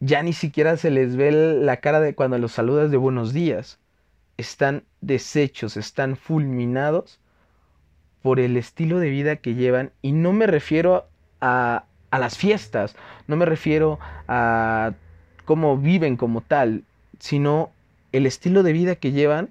ya 0.00 0.22
ni 0.22 0.32
siquiera 0.32 0.76
se 0.76 0.90
les 0.90 1.16
ve 1.16 1.30
la 1.32 1.78
cara 1.78 2.00
de 2.00 2.14
cuando 2.14 2.38
los 2.38 2.52
saludas 2.52 2.90
de 2.90 2.96
buenos 2.96 3.32
días. 3.32 3.78
Están 4.36 4.84
deshechos, 5.00 5.76
están 5.76 6.16
fulminados 6.16 7.20
por 8.22 8.38
el 8.40 8.56
estilo 8.56 8.98
de 8.98 9.10
vida 9.10 9.36
que 9.36 9.54
llevan 9.54 9.92
y 10.02 10.12
no 10.12 10.32
me 10.32 10.46
refiero 10.46 11.08
a, 11.40 11.84
a 12.10 12.18
las 12.18 12.36
fiestas, 12.36 12.96
no 13.26 13.36
me 13.36 13.46
refiero 13.46 13.98
a 14.28 14.92
cómo 15.48 15.78
viven 15.78 16.18
como 16.18 16.42
tal, 16.42 16.84
sino 17.20 17.70
el 18.12 18.26
estilo 18.26 18.62
de 18.62 18.74
vida 18.74 18.96
que 18.96 19.12
llevan 19.12 19.48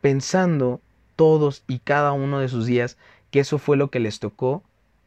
pensando 0.00 0.80
todos 1.14 1.62
y 1.68 1.78
cada 1.78 2.10
uno 2.10 2.40
de 2.40 2.48
sus 2.48 2.66
días 2.66 2.98
que 3.30 3.38
eso 3.38 3.58
fue 3.58 3.76
lo 3.76 3.90
que 3.90 4.00
les 4.00 4.18
tocó 4.18 4.64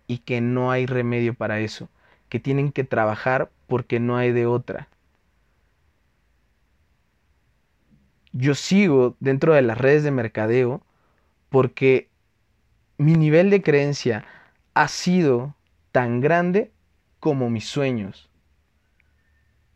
y 0.07 0.19
que 0.19 0.39
no 0.39 0.71
hay 0.71 0.85
remedio 0.85 1.33
para 1.33 1.59
eso, 1.59 1.89
que 2.29 2.39
tienen 2.39 2.71
que 2.71 2.85
trabajar 2.85 3.51
porque 3.67 3.99
no 3.99 4.15
hay 4.15 4.31
de 4.31 4.45
otra. 4.45 4.87
Yo 8.31 8.55
sigo 8.55 9.17
dentro 9.19 9.55
de 9.55 9.61
las 9.61 9.77
redes 9.77 10.05
de 10.05 10.11
mercadeo 10.11 10.81
porque 11.49 12.07
mi 12.97 13.15
nivel 13.15 13.49
de 13.49 13.61
creencia 13.61 14.23
ha 14.73 14.87
sido 14.87 15.53
tan 15.91 16.21
grande 16.21 16.71
como 17.19 17.49
mis 17.49 17.67
sueños. 17.67 18.26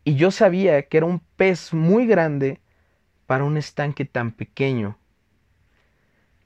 Y 0.04 0.16
yo 0.16 0.30
sabía 0.30 0.82
que 0.82 0.96
era 0.96 1.06
un 1.06 1.20
pez 1.36 1.72
muy 1.72 2.06
grande 2.06 2.60
para 3.26 3.44
un 3.44 3.56
estanque 3.56 4.04
tan 4.04 4.32
pequeño. 4.32 4.98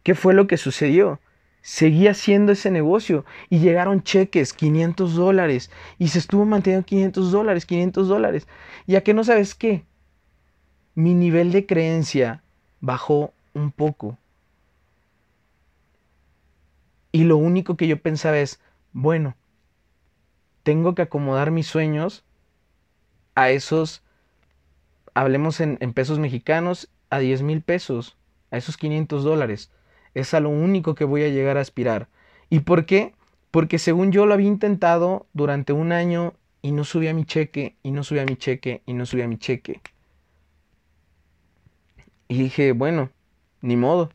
¿Qué 0.03 0.15
fue 0.15 0.35
lo 0.35 0.47
que 0.47 0.57
sucedió? 0.57 1.21
Seguí 1.63 2.07
haciendo 2.07 2.53
ese 2.53 2.71
negocio 2.71 3.25
y 3.51 3.59
llegaron 3.59 4.03
cheques, 4.03 4.53
500 4.53 5.17
dólares, 5.17 5.71
y 5.99 6.09
se 6.09 6.21
estuvo 6.21 6.45
manteniendo 6.45 6.87
500 6.87 7.33
dólares, 7.33 7.67
500 7.67 8.07
dólares. 8.07 8.47
¿Y 8.87 8.95
a 8.95 9.03
qué 9.03 9.15
no 9.15 9.25
sabes 9.25 9.57
qué? 9.57 9.85
Mi 10.95 11.13
nivel 11.13 11.51
de 11.51 11.67
creencia 11.67 12.45
bajó 12.81 13.33
un 13.53 13.73
poco. 13.73 14.17
Y 17.11 17.25
lo 17.25 17.37
único 17.39 17.77
que 17.77 17.89
yo 17.89 18.01
pensaba 18.01 18.39
es, 18.39 18.61
bueno, 18.93 19.35
tengo 20.63 20.95
que 20.95 21.03
acomodar 21.03 21.51
mis 21.51 21.67
sueños 21.67 22.26
a 23.37 23.51
esos, 23.51 24.03
hablemos 25.15 25.61
en, 25.61 25.77
pesos 25.93 26.19
mexicanos, 26.19 26.91
a 27.11 27.21
10 27.21 27.43
mil 27.43 27.63
pesos, 27.63 28.17
a 28.51 28.57
esos 28.57 28.77
500 28.77 29.23
dólares. 29.23 29.71
Es 30.15 30.35
a 30.35 30.41
lo 30.41 30.49
único 30.49 30.97
que 30.97 31.05
voy 31.05 31.23
a 31.23 31.29
llegar 31.29 31.59
a 31.59 31.61
aspirar. 31.61 32.09
¿Y 32.51 32.61
por 32.61 32.87
qué? 32.87 33.15
Porque 33.53 33.79
según 33.79 34.11
yo 34.11 34.27
lo 34.27 34.35
había 34.35 34.49
intentado 34.49 35.27
durante 35.35 35.73
un 35.73 35.93
año 35.93 36.35
y 36.63 36.73
no 36.73 36.83
subía 36.83 37.15
mi 37.15 37.25
cheque, 37.25 37.77
y 37.83 37.93
no 37.93 38.03
subía 38.03 38.25
mi 38.25 38.37
cheque, 38.37 38.83
y 38.87 38.95
no 38.95 39.07
subía 39.07 39.29
mi 39.29 39.39
cheque. 39.39 39.81
Y 42.27 42.39
dije, 42.39 42.73
bueno, 42.73 43.11
ni 43.61 43.77
modo. 43.77 44.11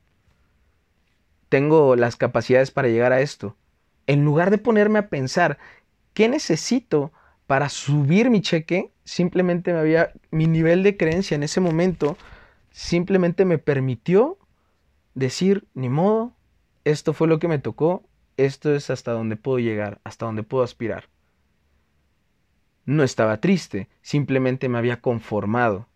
Tengo 1.48 1.96
las 1.96 2.16
capacidades 2.16 2.72
para 2.72 2.90
llegar 2.90 3.14
a 3.14 3.22
esto. 3.22 3.56
En 4.08 4.26
lugar 4.26 4.50
de 4.50 4.58
ponerme 4.58 5.00
a 5.00 5.10
pensar, 5.10 5.60
¿qué 6.14 6.28
necesito 6.28 7.12
para 7.52 7.68
subir 7.68 8.30
mi 8.30 8.40
cheque, 8.40 8.94
simplemente 9.04 9.74
me 9.74 9.80
había, 9.80 10.14
mi 10.30 10.48
nivel 10.48 10.84
de 10.84 10.96
creencia 10.96 11.36
en 11.36 11.44
ese 11.44 11.60
momento 11.60 12.16
simplemente 12.70 13.44
me 13.44 13.58
permitió 13.58 14.38
decir, 15.16 15.68
ni 15.74 15.90
modo, 15.90 16.32
esto 16.86 17.12
fue 17.12 17.28
lo 17.28 17.40
que 17.40 17.50
me 17.50 17.60
tocó, 17.60 18.06
esto 18.38 18.74
es 18.74 18.90
hasta 18.90 19.12
donde 19.12 19.36
puedo 19.36 19.60
llegar, 19.60 20.00
hasta 20.06 20.28
donde 20.28 20.44
puedo 20.44 20.64
aspirar. 20.64 21.10
No 22.86 23.04
estaba 23.04 23.42
triste, 23.42 23.90
simplemente 24.02 24.70
me 24.70 24.78
había 24.78 25.02
conformado. 25.02 25.90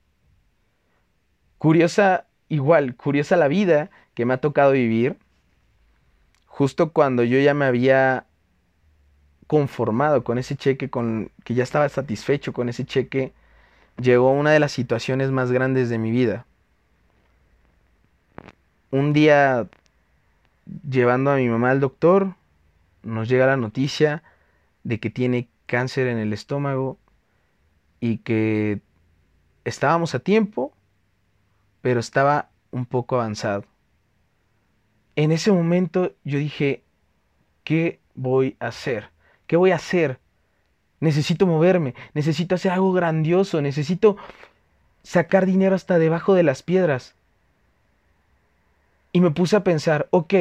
Curiosa, 1.58 2.28
igual, 2.50 2.98
curiosa 2.98 3.38
la 3.38 3.48
vida 3.48 3.92
que 4.14 4.26
me 4.26 4.34
ha 4.34 4.42
tocado 4.42 4.74
vivir, 4.74 5.20
justo 6.48 6.92
cuando 6.92 7.24
yo 7.24 7.40
ya 7.40 7.54
me 7.54 7.64
había 7.64 8.26
conformado 9.48 10.24
con 10.24 10.38
ese 10.38 10.56
cheque, 10.56 10.90
con 10.90 11.32
que 11.44 11.54
ya 11.54 11.64
estaba 11.64 11.88
satisfecho 11.90 12.54
con 12.54 12.70
ese 12.70 12.86
cheque, 12.86 13.34
llegó 14.02 14.32
una 14.32 14.52
de 14.52 14.60
las 14.60 14.72
situaciones 14.72 15.32
más 15.32 15.52
grandes 15.52 15.90
de 15.90 15.98
mi 15.98 16.12
vida. 16.12 16.46
Un 18.92 19.14
día 19.14 19.68
llevando 20.90 21.32
a 21.32 21.36
mi 21.38 21.48
mamá 21.48 21.72
al 21.72 21.80
doctor, 21.80 22.36
nos 23.04 23.30
llega 23.30 23.46
la 23.46 23.58
noticia 23.58 24.24
de 24.84 25.00
que 25.00 25.10
tiene 25.10 25.48
cáncer 25.66 26.08
en 26.08 26.18
el 26.18 26.34
estómago 26.34 26.98
y 28.00 28.18
que 28.20 28.82
estábamos 29.64 30.16
a 30.16 30.20
tiempo, 30.20 30.74
pero 31.82 32.00
estaba 32.00 32.50
un 32.72 32.86
poco 32.86 33.16
avanzado. 33.16 33.66
En 35.16 35.32
ese 35.32 35.52
momento 35.52 36.14
yo 36.24 36.40
dije, 36.40 36.84
¿qué 37.64 38.00
voy 38.16 38.58
a 38.60 38.68
hacer? 38.68 39.15
¿Qué 39.48 39.56
voy 39.56 39.72
a 39.72 39.76
hacer? 39.76 40.20
Necesito 41.00 41.46
moverme, 41.46 41.94
necesito 42.14 42.56
hacer 42.56 42.72
algo 42.72 42.94
grandioso, 42.94 43.62
necesito 43.62 44.18
sacar 45.04 45.46
dinero 45.46 45.76
hasta 45.76 46.00
debajo 46.00 46.34
de 46.34 46.44
las 46.44 46.64
piedras. 46.64 47.16
Y 49.12 49.22
me 49.22 49.32
puse 49.32 49.56
a 49.56 49.64
pensar, 49.64 50.08
ok, 50.12 50.34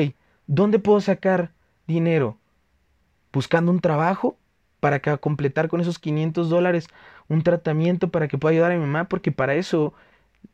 ¿dónde 0.46 0.78
puedo 0.78 1.00
sacar 1.00 1.52
dinero? 1.86 2.38
¿Buscando 3.32 3.70
un 3.70 3.80
trabajo 3.80 4.36
para 4.80 5.00
completar 5.00 5.68
con 5.68 5.80
esos 5.80 5.98
500 5.98 6.48
dólares 6.48 6.88
un 7.28 7.42
tratamiento 7.42 8.10
para 8.10 8.28
que 8.28 8.38
pueda 8.38 8.52
ayudar 8.52 8.72
a 8.72 8.76
mi 8.76 8.80
mamá? 8.80 9.04
Porque 9.08 9.32
para 9.32 9.54
eso 9.54 9.92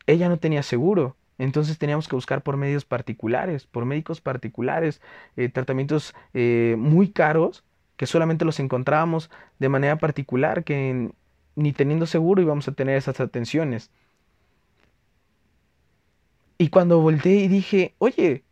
ella 0.06 0.28
no 0.28 0.38
tenía 0.38 0.62
seguro. 0.62 1.16
Entonces 1.38 1.78
teníamos 1.78 2.08
que 2.08 2.16
buscar 2.16 2.42
por 2.42 2.56
medios 2.58 2.84
particulares, 2.84 3.66
por 3.66 3.86
médicos 3.86 4.20
particulares, 4.20 5.00
eh, 5.36 5.48
tratamientos 5.48 6.14
eh, 6.34 6.74
muy 6.78 7.10
caros 7.10 7.64
que 8.00 8.06
solamente 8.06 8.46
los 8.46 8.58
encontrábamos 8.60 9.28
de 9.58 9.68
manera 9.68 9.98
particular, 9.98 10.64
que 10.64 11.10
ni 11.54 11.72
teniendo 11.74 12.06
seguro 12.06 12.40
íbamos 12.40 12.66
a 12.66 12.72
tener 12.72 12.96
esas 12.96 13.20
atenciones. 13.20 13.90
Y 16.56 16.70
cuando 16.70 17.02
volteé 17.02 17.40
y 17.40 17.48
dije, 17.48 17.94
oye, 17.98 18.42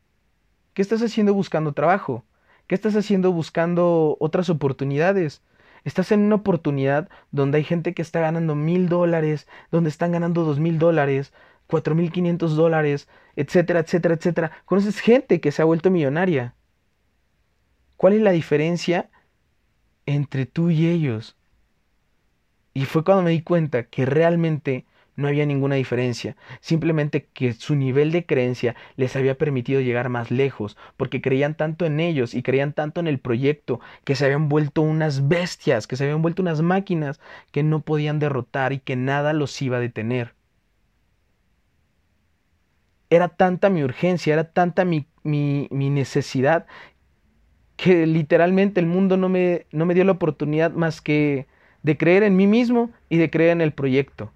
¿qué 0.74 0.82
estás 0.82 1.00
haciendo 1.00 1.32
buscando 1.32 1.72
trabajo? 1.72 2.26
¿Qué 2.66 2.74
estás 2.74 2.94
haciendo 2.94 3.32
buscando 3.32 4.18
otras 4.20 4.50
oportunidades? 4.50 5.40
Estás 5.82 6.12
en 6.12 6.20
una 6.20 6.34
oportunidad 6.34 7.08
donde 7.30 7.56
hay 7.56 7.64
gente 7.64 7.94
que 7.94 8.02
está 8.02 8.20
ganando 8.20 8.54
mil 8.54 8.90
dólares, 8.90 9.48
donde 9.70 9.88
están 9.88 10.12
ganando 10.12 10.44
dos 10.44 10.58
mil 10.58 10.78
dólares, 10.78 11.32
cuatro 11.66 11.94
mil 11.94 12.12
quinientos 12.12 12.54
dólares, 12.54 13.08
etcétera, 13.34 13.80
etcétera, 13.80 14.16
etcétera. 14.16 14.52
Conoces 14.66 15.00
gente 15.00 15.40
que 15.40 15.52
se 15.52 15.62
ha 15.62 15.64
vuelto 15.64 15.90
millonaria. 15.90 16.54
¿Cuál 17.96 18.12
es 18.12 18.20
la 18.20 18.32
diferencia 18.32 19.08
entre 20.08 20.46
tú 20.46 20.70
y 20.70 20.88
ellos. 20.88 21.36
Y 22.72 22.86
fue 22.86 23.04
cuando 23.04 23.24
me 23.24 23.30
di 23.30 23.42
cuenta 23.42 23.84
que 23.84 24.06
realmente 24.06 24.86
no 25.16 25.28
había 25.28 25.44
ninguna 25.44 25.74
diferencia, 25.74 26.36
simplemente 26.60 27.26
que 27.26 27.52
su 27.52 27.74
nivel 27.74 28.12
de 28.12 28.24
creencia 28.24 28.76
les 28.96 29.16
había 29.16 29.36
permitido 29.36 29.80
llegar 29.80 30.08
más 30.08 30.30
lejos, 30.30 30.76
porque 30.96 31.20
creían 31.20 31.56
tanto 31.56 31.84
en 31.84 31.98
ellos 31.98 32.34
y 32.34 32.42
creían 32.42 32.72
tanto 32.72 33.00
en 33.00 33.08
el 33.08 33.18
proyecto 33.18 33.80
que 34.04 34.14
se 34.14 34.24
habían 34.24 34.48
vuelto 34.48 34.80
unas 34.80 35.28
bestias, 35.28 35.86
que 35.86 35.96
se 35.96 36.04
habían 36.04 36.22
vuelto 36.22 36.40
unas 36.40 36.62
máquinas 36.62 37.20
que 37.50 37.62
no 37.62 37.80
podían 37.80 38.20
derrotar 38.20 38.72
y 38.72 38.78
que 38.78 38.96
nada 38.96 39.32
los 39.32 39.60
iba 39.60 39.78
a 39.78 39.80
detener. 39.80 40.34
Era 43.10 43.28
tanta 43.28 43.70
mi 43.70 43.82
urgencia, 43.82 44.34
era 44.34 44.52
tanta 44.52 44.84
mi, 44.84 45.06
mi, 45.22 45.68
necesidad, 45.70 46.66
que 47.78 48.08
literalmente 48.08 48.80
el 48.80 48.86
mundo 48.86 49.16
no 49.16 49.28
me, 49.28 49.64
no 49.70 49.86
me 49.86 49.94
dio 49.94 50.02
la 50.02 50.12
oportunidad 50.12 50.72
más 50.72 51.00
que 51.00 51.46
de 51.84 51.96
creer 51.96 52.24
en 52.24 52.36
mí 52.36 52.48
mismo 52.48 52.90
y 53.08 53.18
de 53.18 53.30
creer 53.30 53.50
en 53.50 53.60
el 53.60 53.70
proyecto. 53.70 54.32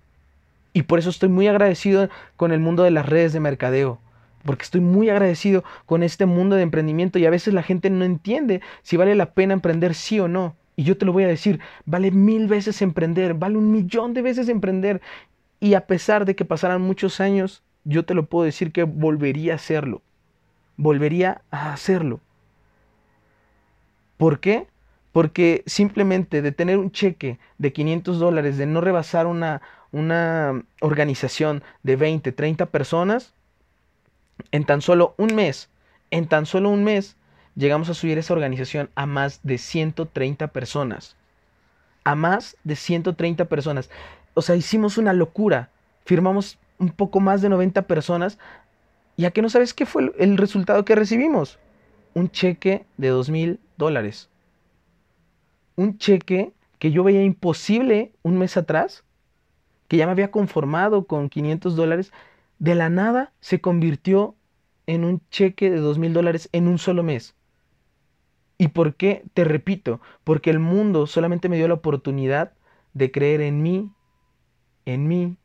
Y 0.72 0.82
por 0.82 1.00
eso 1.00 1.10
estoy 1.10 1.28
muy 1.28 1.48
agradecido 1.48 2.08
con 2.36 2.52
el 2.52 2.60
mundo 2.60 2.84
de 2.84 2.92
las 2.92 3.04
redes 3.04 3.32
de 3.32 3.40
mercadeo, 3.40 3.98
porque 4.44 4.62
estoy 4.62 4.80
muy 4.80 5.10
agradecido 5.10 5.64
con 5.86 6.04
este 6.04 6.24
mundo 6.24 6.54
de 6.54 6.62
emprendimiento 6.62 7.18
y 7.18 7.26
a 7.26 7.30
veces 7.30 7.52
la 7.52 7.64
gente 7.64 7.90
no 7.90 8.04
entiende 8.04 8.60
si 8.82 8.96
vale 8.96 9.16
la 9.16 9.34
pena 9.34 9.54
emprender 9.54 9.94
sí 9.94 10.20
o 10.20 10.28
no. 10.28 10.54
Y 10.76 10.84
yo 10.84 10.96
te 10.96 11.04
lo 11.04 11.12
voy 11.12 11.24
a 11.24 11.28
decir, 11.28 11.58
vale 11.84 12.12
mil 12.12 12.46
veces 12.46 12.80
emprender, 12.80 13.34
vale 13.34 13.58
un 13.58 13.72
millón 13.72 14.14
de 14.14 14.22
veces 14.22 14.48
emprender. 14.48 15.02
Y 15.58 15.74
a 15.74 15.88
pesar 15.88 16.26
de 16.26 16.36
que 16.36 16.44
pasaran 16.44 16.80
muchos 16.80 17.20
años, 17.20 17.64
yo 17.82 18.04
te 18.04 18.14
lo 18.14 18.26
puedo 18.26 18.44
decir 18.44 18.70
que 18.70 18.84
volvería 18.84 19.54
a 19.54 19.56
hacerlo. 19.56 20.00
Volvería 20.76 21.42
a 21.50 21.72
hacerlo. 21.72 22.20
¿Por 24.22 24.38
qué? 24.38 24.68
Porque 25.10 25.64
simplemente 25.66 26.42
de 26.42 26.52
tener 26.52 26.78
un 26.78 26.92
cheque 26.92 27.40
de 27.58 27.72
500 27.72 28.20
dólares, 28.20 28.56
de 28.56 28.66
no 28.66 28.80
rebasar 28.80 29.26
una, 29.26 29.62
una 29.90 30.62
organización 30.80 31.64
de 31.82 31.96
20, 31.96 32.30
30 32.30 32.66
personas, 32.66 33.34
en 34.52 34.62
tan 34.62 34.80
solo 34.80 35.16
un 35.18 35.34
mes, 35.34 35.70
en 36.12 36.28
tan 36.28 36.46
solo 36.46 36.70
un 36.70 36.84
mes, 36.84 37.16
llegamos 37.56 37.88
a 37.88 37.94
subir 37.94 38.16
esa 38.16 38.32
organización 38.32 38.90
a 38.94 39.06
más 39.06 39.40
de 39.42 39.58
130 39.58 40.46
personas. 40.52 41.16
A 42.04 42.14
más 42.14 42.56
de 42.62 42.76
130 42.76 43.46
personas. 43.46 43.90
O 44.34 44.42
sea, 44.42 44.54
hicimos 44.54 44.98
una 44.98 45.12
locura. 45.14 45.70
Firmamos 46.04 46.60
un 46.78 46.90
poco 46.90 47.18
más 47.18 47.42
de 47.42 47.48
90 47.48 47.88
personas. 47.88 48.38
¿Y 49.16 49.24
a 49.24 49.32
qué 49.32 49.42
no 49.42 49.48
sabes 49.48 49.74
qué 49.74 49.84
fue 49.84 50.12
el 50.16 50.36
resultado 50.36 50.84
que 50.84 50.94
recibimos? 50.94 51.58
Un 52.14 52.30
cheque 52.30 52.86
de 52.96 53.08
2 53.08 53.30
mil 53.30 53.60
dólares. 53.76 54.30
Un 55.76 55.98
cheque 55.98 56.52
que 56.78 56.90
yo 56.90 57.04
veía 57.04 57.22
imposible 57.22 58.12
un 58.22 58.38
mes 58.38 58.56
atrás 58.56 59.04
que 59.92 59.98
ya 59.98 60.06
me 60.06 60.12
había 60.12 60.30
conformado 60.30 61.06
con 61.06 61.28
500 61.28 61.76
dólares, 61.76 62.14
de 62.58 62.74
la 62.74 62.88
nada 62.88 63.34
se 63.40 63.60
convirtió 63.60 64.34
en 64.86 65.04
un 65.04 65.20
cheque 65.28 65.70
de 65.70 65.80
2 65.80 65.98
mil 65.98 66.14
dólares 66.14 66.48
en 66.52 66.66
un 66.66 66.78
solo 66.78 67.02
mes. 67.02 67.34
¿Y 68.56 68.68
por 68.68 68.94
qué? 68.94 69.22
Te 69.34 69.44
repito, 69.44 70.00
porque 70.24 70.48
el 70.48 70.60
mundo 70.60 71.06
solamente 71.06 71.50
me 71.50 71.58
dio 71.58 71.68
la 71.68 71.74
oportunidad 71.74 72.54
de 72.94 73.10
creer 73.10 73.42
en 73.42 73.62
mí, 73.62 73.90
en 74.86 75.08
mí, 75.08 75.36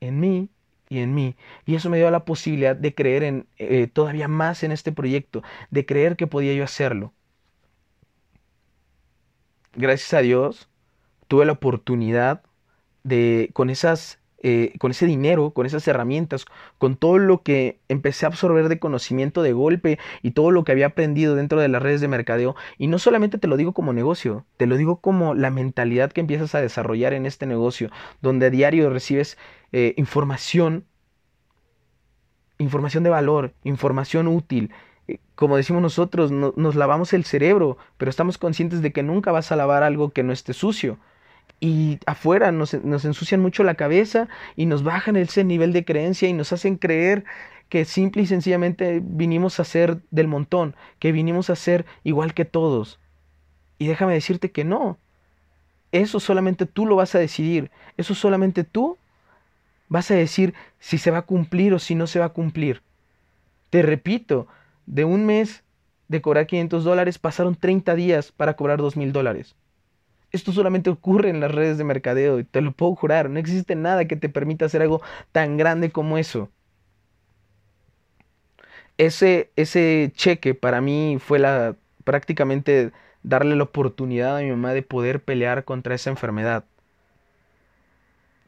en 0.00 0.18
mí 0.18 0.48
y 0.88 0.98
en 1.00 1.14
mí. 1.14 1.36
Y 1.66 1.74
eso 1.74 1.90
me 1.90 1.98
dio 1.98 2.10
la 2.10 2.24
posibilidad 2.24 2.76
de 2.76 2.94
creer 2.94 3.22
en 3.24 3.46
eh, 3.58 3.86
todavía 3.88 4.28
más 4.28 4.62
en 4.62 4.72
este 4.72 4.92
proyecto, 4.92 5.42
de 5.70 5.86
creer 5.86 6.16
que 6.16 6.26
podía 6.26 6.54
yo 6.54 6.64
hacerlo. 6.64 7.12
Gracias 9.74 10.14
a 10.14 10.20
Dios, 10.20 10.68
tuve 11.28 11.46
la 11.46 11.52
oportunidad 11.52 12.42
de, 13.02 13.50
con, 13.54 13.70
esas, 13.70 14.20
eh, 14.46 14.74
con 14.78 14.90
ese 14.90 15.06
dinero, 15.06 15.52
con 15.52 15.64
esas 15.64 15.88
herramientas, 15.88 16.44
con 16.76 16.96
todo 16.96 17.16
lo 17.16 17.42
que 17.42 17.80
empecé 17.88 18.26
a 18.26 18.28
absorber 18.28 18.68
de 18.68 18.78
conocimiento 18.78 19.42
de 19.42 19.54
golpe 19.54 19.98
y 20.20 20.32
todo 20.32 20.50
lo 20.50 20.64
que 20.64 20.72
había 20.72 20.88
aprendido 20.88 21.34
dentro 21.34 21.62
de 21.62 21.68
las 21.68 21.82
redes 21.82 22.02
de 22.02 22.08
mercadeo. 22.08 22.54
Y 22.76 22.88
no 22.88 22.98
solamente 22.98 23.38
te 23.38 23.48
lo 23.48 23.56
digo 23.56 23.72
como 23.72 23.94
negocio, 23.94 24.44
te 24.58 24.66
lo 24.66 24.76
digo 24.76 25.00
como 25.00 25.34
la 25.34 25.50
mentalidad 25.50 26.12
que 26.12 26.20
empiezas 26.20 26.54
a 26.54 26.60
desarrollar 26.60 27.14
en 27.14 27.24
este 27.24 27.46
negocio, 27.46 27.88
donde 28.20 28.44
a 28.44 28.50
diario 28.50 28.90
recibes 28.90 29.38
eh, 29.72 29.94
información, 29.96 30.84
información 32.58 33.02
de 33.02 33.08
valor, 33.08 33.54
información 33.64 34.28
útil 34.28 34.72
eh, 35.08 35.20
como 35.34 35.56
decimos 35.56 35.80
nosotros, 35.80 36.30
nos 36.30 36.74
lavamos 36.74 37.14
el 37.14 37.24
cerebro, 37.24 37.78
pero 37.96 38.10
estamos 38.10 38.36
conscientes 38.36 38.82
de 38.82 38.92
que 38.92 39.02
nunca 39.02 39.32
vas 39.32 39.52
a 39.52 39.56
lavar 39.56 39.82
algo 39.82 40.10
que 40.10 40.22
no 40.22 40.34
esté 40.34 40.52
sucio 40.52 40.98
y 41.60 41.98
afuera 42.06 42.52
nos, 42.52 42.74
ensucian 42.74 43.40
mucho 43.40 43.64
la 43.64 43.74
cabeza 43.74 44.28
y 44.56 44.66
nos 44.66 44.82
bajan 44.82 45.16
ese 45.16 45.44
nivel 45.44 45.72
de 45.72 45.84
creencia 45.84 46.28
y 46.28 46.32
nos 46.32 46.52
hacen 46.52 46.76
creer 46.76 47.24
que 47.68 47.84
simple 47.84 48.22
y 48.22 48.26
sencillamente 48.26 49.00
vinimos 49.02 49.58
a 49.60 49.64
ser 49.64 50.02
del 50.10 50.28
montón, 50.28 50.76
que 50.98 51.12
vinimos 51.12 51.50
a 51.50 51.56
ser 51.56 51.86
igual 52.02 52.34
que 52.34 52.44
todos. 52.44 53.00
Y 53.78 53.86
déjame 53.86 54.12
decirte 54.12 54.50
que 54.50 54.64
no. 54.64 54.98
Eso 55.90 56.20
solamente 56.20 56.66
tú 56.66 56.86
lo 56.86 56.96
vas 56.96 57.14
a 57.14 57.18
decidir. 57.18 57.70
Eso 57.96 58.14
solamente 58.14 58.64
tú 58.64 58.98
vas 59.88 60.10
a 60.10 60.14
decir 60.14 60.54
si 60.80 60.98
se 60.98 61.10
va 61.10 61.18
a 61.18 61.22
cumplir 61.22 61.72
o 61.72 61.78
si 61.78 61.94
no 61.94 62.06
se 62.06 62.18
va 62.18 62.26
a 62.26 62.32
cumplir. 62.32 62.82
Te 63.70 63.82
repito, 63.82 64.46
de 64.86 65.04
un 65.04 65.24
mes 65.26 65.64
de 66.08 66.20
cobrar 66.20 66.46
500 66.46 66.84
dólares 66.84 67.18
pasaron 67.18 67.56
30 67.56 67.94
días 67.94 68.32
para 68.32 68.54
cobrar 68.54 68.78
2 68.78 68.96
mil 68.96 69.12
dólares. 69.12 69.56
Esto 70.34 70.50
solamente 70.50 70.90
ocurre 70.90 71.30
en 71.30 71.38
las 71.38 71.52
redes 71.52 71.78
de 71.78 71.84
mercadeo 71.84 72.40
y 72.40 72.44
te 72.44 72.60
lo 72.60 72.72
puedo 72.72 72.96
jurar. 72.96 73.30
No 73.30 73.38
existe 73.38 73.76
nada 73.76 74.06
que 74.06 74.16
te 74.16 74.28
permita 74.28 74.64
hacer 74.64 74.82
algo 74.82 75.00
tan 75.30 75.56
grande 75.56 75.92
como 75.92 76.18
eso. 76.18 76.50
Ese, 78.98 79.52
ese 79.54 80.10
cheque 80.16 80.54
para 80.54 80.80
mí 80.80 81.18
fue 81.20 81.38
la, 81.38 81.76
prácticamente 82.02 82.90
darle 83.22 83.54
la 83.54 83.62
oportunidad 83.62 84.38
a 84.38 84.40
mi 84.40 84.50
mamá 84.50 84.72
de 84.72 84.82
poder 84.82 85.22
pelear 85.22 85.62
contra 85.64 85.94
esa 85.94 86.10
enfermedad. 86.10 86.64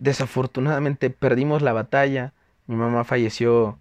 Desafortunadamente 0.00 1.08
perdimos 1.10 1.62
la 1.62 1.72
batalla. 1.72 2.32
Mi 2.66 2.74
mamá 2.74 3.04
falleció 3.04 3.78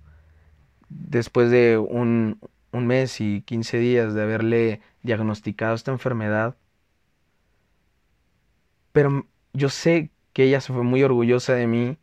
después 0.89 1.49
de 1.49 1.79
un, 1.79 2.39
un 2.71 2.85
mes 2.85 3.19
y 3.19 3.41
15 3.41 3.79
días 3.79 4.13
de 4.13 4.21
haberle 4.21 4.81
diagnosticado 5.01 5.73
esta 5.73 5.91
enfermedad 5.91 6.55
pero 8.95 9.27
yo 9.51 9.67
sé 9.67 10.09
que 10.31 10.45
ella 10.45 10.61
se 10.61 10.71
fue 10.71 10.83
muy 10.83 11.03
orgullosa 11.03 11.53
de 11.53 11.67
mí. 11.67 11.97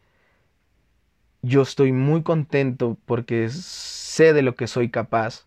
Yo 1.41 1.63
estoy 1.63 1.91
muy 1.91 2.23
contento 2.23 2.99
porque 3.07 3.49
sé 3.49 4.35
de 4.35 4.43
lo 4.43 4.57
que 4.57 4.67
soy 4.67 4.91
capaz, 4.91 5.47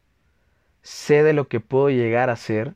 sé 0.81 1.21
de 1.21 1.33
lo 1.33 1.47
que 1.47 1.59
puedo 1.59 1.91
llegar 1.91 2.31
a 2.31 2.35
ser 2.35 2.73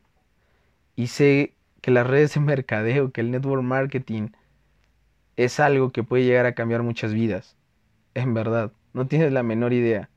y 0.96 1.08
sé 1.08 1.56
que 1.82 1.90
las 1.90 2.06
redes 2.06 2.36
de 2.36 2.42
mercadeo, 2.42 3.12
que 3.12 3.22
el 3.22 3.32
network 3.32 3.64
marketing 3.64 4.28
es 5.36 5.60
algo 5.60 5.92
que 5.92 6.04
puede 6.04 6.26
llegar 6.26 6.46
a 6.46 6.54
cambiar 6.54 6.84
muchas 6.84 7.12
vidas. 7.12 7.58
En 8.14 8.36
verdad, 8.36 8.72
no 8.94 9.08
tienes 9.08 9.34
la 9.34 9.42
menor 9.42 9.74
idea. 9.74 10.12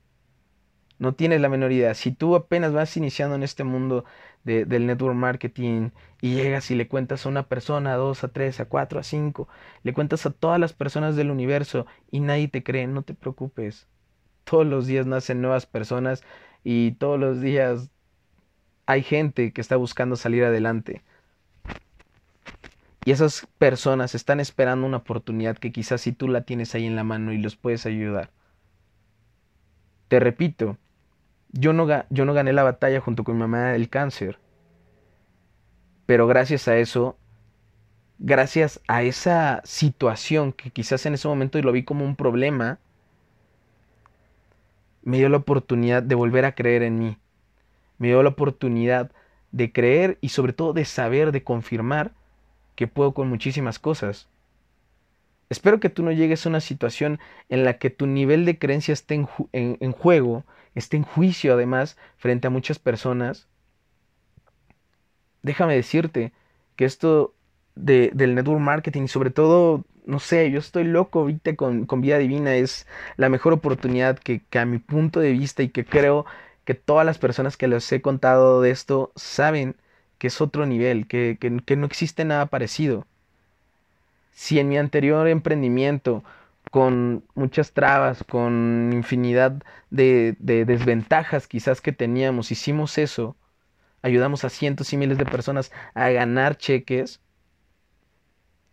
No 0.99 1.15
tienes 1.15 1.41
la 1.41 1.49
menor 1.49 1.73
idea. 1.73 1.95
Si 1.95 2.13
tú 2.13 2.37
apenas 2.37 2.75
vas 2.75 2.99
iniciando 2.99 3.35
en 3.35 3.45
este 3.45 3.65
mundo 3.65 4.05
del 4.45 4.87
network 4.87 5.15
marketing 5.15 5.91
y 6.21 6.35
llegas 6.35 6.71
y 6.71 6.75
le 6.75 6.89
cuentas 6.89 7.25
a 7.25 7.29
una 7.29 7.45
persona, 7.45 7.95
a 7.95 7.97
dos, 7.97 8.25
a 8.25 8.29
tres, 8.29 8.61
a 8.61 8.65
cuatro, 8.65 8.99
a 8.99 9.03
cinco, 9.03 9.49
le 9.83 9.93
cuentas 9.93 10.27
a 10.27 10.31
todas 10.31 10.59
las 10.59 10.73
personas 10.73 11.17
del 11.17 11.31
universo 11.31 11.87
y 12.11 12.21
nadie 12.21 12.49
te 12.49 12.63
cree, 12.63 12.87
no 12.87 13.03
te 13.03 13.15
preocupes. 13.15 13.87
Todos 14.45 14.67
los 14.67 14.87
días 14.87 15.07
nacen 15.07 15.41
nuevas 15.41 15.67
personas 15.67 16.25
y 16.65 16.93
todos 16.93 17.19
los 17.19 17.41
días 17.41 17.91
hay 18.87 19.03
gente 19.03 19.53
que 19.53 19.61
está 19.61 19.77
buscando 19.77 20.17
salir 20.17 20.45
adelante. 20.45 21.03
Y 23.05 23.11
esas 23.11 23.49
personas 23.59 24.15
están 24.15 24.39
esperando 24.39 24.87
una 24.87 24.99
oportunidad 24.99 25.59
que 25.59 25.73
quizás 25.73 26.01
si 26.03 26.13
tú 26.13 26.29
la 26.29 26.43
tienes 26.43 26.75
ahí 26.75 26.87
en 26.87 26.97
la 26.97 27.05
mano 27.05 27.33
y 27.33 27.39
los 27.39 27.57
puedes 27.57 27.85
ayudar. 27.87 28.31
Te 30.09 30.21
repito, 30.21 30.79
yo 31.53 31.73
no, 31.73 31.87
yo 32.11 32.25
no 32.25 32.35
gané 32.35 32.53
la 32.53 32.63
batalla 32.63 33.01
junto 33.01 33.25
con 33.25 33.37
mi 33.37 33.41
mamá 33.41 33.73
del 33.73 33.89
cáncer. 33.89 34.39
Pero 36.07 36.27
gracias 36.27 36.67
a 36.69 36.77
eso, 36.79 37.17
gracias 38.19 38.81
a 38.89 39.03
esa 39.03 39.61
situación 39.65 40.53
que 40.53 40.71
quizás 40.71 41.07
en 41.07 41.15
ese 41.15 41.29
momento 41.29 41.61
lo 41.61 41.73
vi 41.73 41.85
como 41.85 42.05
un 42.05 42.17
problema, 42.17 42.79
me 45.03 45.19
dio 45.19 45.29
la 45.29 45.39
oportunidad 45.39 46.03
de 46.03 46.15
volver 46.15 46.45
a 46.45 46.55
creer 46.55 46.83
en 46.83 46.99
mí. 46.99 47.19
Me 47.99 48.09
dio 48.09 48.23
la 48.23 48.31
oportunidad 48.31 49.11
de 49.53 49.73
creer 49.73 50.19
y 50.21 50.31
sobre 50.31 50.53
todo 50.53 50.73
de 50.73 50.85
saber, 50.85 51.33
de 51.33 51.45
confirmar 51.45 52.13
que 52.75 52.87
puedo 52.87 53.13
con 53.13 53.29
muchísimas 53.29 53.79
cosas. 53.79 54.29
Espero 55.51 55.81
que 55.81 55.91
tú 55.91 56.03
no 56.03 56.13
llegues 56.13 56.47
a 56.47 56.49
una 56.49 56.61
situación 56.61 57.21
en 57.51 57.65
la 57.65 57.79
que 57.79 57.91
tu 57.91 58.07
nivel 58.07 58.47
de 58.47 58.59
creencia 58.59 58.95
esté 58.95 59.15
en, 59.15 59.29
en 59.53 59.93
juego 59.93 60.45
esté 60.75 60.97
en 60.97 61.05
juicio 61.05 61.55
además 61.55 61.97
frente 62.17 62.47
a 62.47 62.51
muchas 62.51 62.79
personas, 62.79 63.49
déjame 65.43 65.75
decirte 65.75 66.33
que 66.77 66.85
esto 66.85 67.35
del 67.75 68.35
network 68.35 68.61
marketing 68.61 69.07
sobre 69.07 69.31
todo 69.31 69.85
no 70.05 70.19
sé, 70.19 70.51
yo 70.51 70.59
estoy 70.59 70.85
loco 70.85 71.21
ahorita 71.21 71.55
con, 71.57 71.87
con 71.87 72.01
Vida 72.01 72.19
Divina, 72.19 72.55
es 72.57 72.87
la 73.17 73.29
mejor 73.29 73.53
oportunidad 73.53 74.19
que, 74.19 74.43
que 74.51 74.59
a 74.59 74.65
mi 74.65 74.79
punto 74.79 75.21
de 75.21 75.33
vista 75.33 75.63
y 75.63 75.69
que 75.69 75.85
creo 75.85 76.27
que 76.65 76.75
todas 76.75 77.07
las 77.07 77.19
personas 77.19 77.57
que 77.57 77.69
les 77.69 77.91
he 77.93 78.03
contado 78.03 78.61
de 78.61 78.71
esto 78.71 79.13
saben 79.17 79.77
que 80.19 80.29
es 80.29 80.41
otro 80.41 80.67
nivel, 80.67 81.07
que, 81.07 81.37
que, 81.41 81.77
no 81.77 81.87
existe 81.87 82.25
nada 82.25 82.47
parecido. 82.47 83.07
Si 84.33 84.59
en 84.61 84.69
mi 84.69 84.79
anterior 84.79 85.27
emprendimiento, 85.27 86.23
con 86.73 87.25
muchas 87.37 87.73
trabas, 87.75 88.25
con 88.25 88.91
infinidad 88.95 89.63
de, 89.91 90.37
de 90.41 90.65
desventajas 90.65 91.47
quizás 91.47 91.83
que 91.83 91.93
teníamos, 91.93 92.51
hicimos 92.51 92.99
eso, 92.99 93.37
ayudamos 94.03 94.45
a 94.45 94.51
cientos 94.51 94.93
y 94.93 94.97
miles 94.97 95.19
de 95.19 95.27
personas 95.27 95.73
a 95.95 96.11
ganar 96.11 96.57
cheques, 96.57 97.21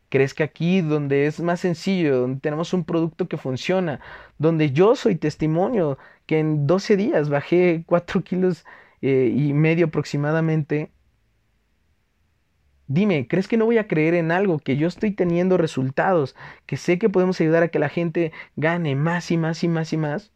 ¿Crees 0.10 0.34
que 0.34 0.44
aquí 0.44 0.82
donde 0.82 1.28
es 1.28 1.40
más 1.40 1.60
sencillo, 1.60 2.22
donde 2.22 2.42
tenemos 2.42 2.74
un 2.74 2.84
producto 2.84 3.28
que 3.28 3.38
funciona, 3.38 4.00
donde 4.40 4.72
yo 4.72 4.96
soy 4.96 5.16
testimonio 5.16 6.00
que 6.26 6.40
en 6.40 6.66
12 6.66 6.98
días 6.98 7.30
bajé 7.30 7.84
4 7.86 8.24
kilos 8.24 8.66
eh, 9.02 9.32
y 9.36 9.54
medio 9.54 9.88
aproximadamente? 9.88 10.92
Dime, 12.92 13.28
¿crees 13.28 13.48
que 13.48 13.56
no 13.56 13.66
voy 13.66 13.78
a 13.78 13.88
creer 13.88 14.16
en 14.16 14.32
algo, 14.32 14.58
que 14.58 14.76
yo 14.76 14.88
estoy 14.88 15.12
teniendo 15.12 15.58
resultados, 15.58 16.36
que 16.66 16.76
sé 16.76 16.98
que 16.98 17.08
podemos 17.08 17.40
ayudar 17.40 17.62
a 17.62 17.68
que 17.68 17.78
la 17.78 17.88
gente 17.88 18.32
gane 18.56 18.96
más 18.96 19.30
y 19.30 19.38
más 19.38 19.64
y 19.64 19.68
más 19.68 19.94
y 19.94 19.98
más? 19.98 20.32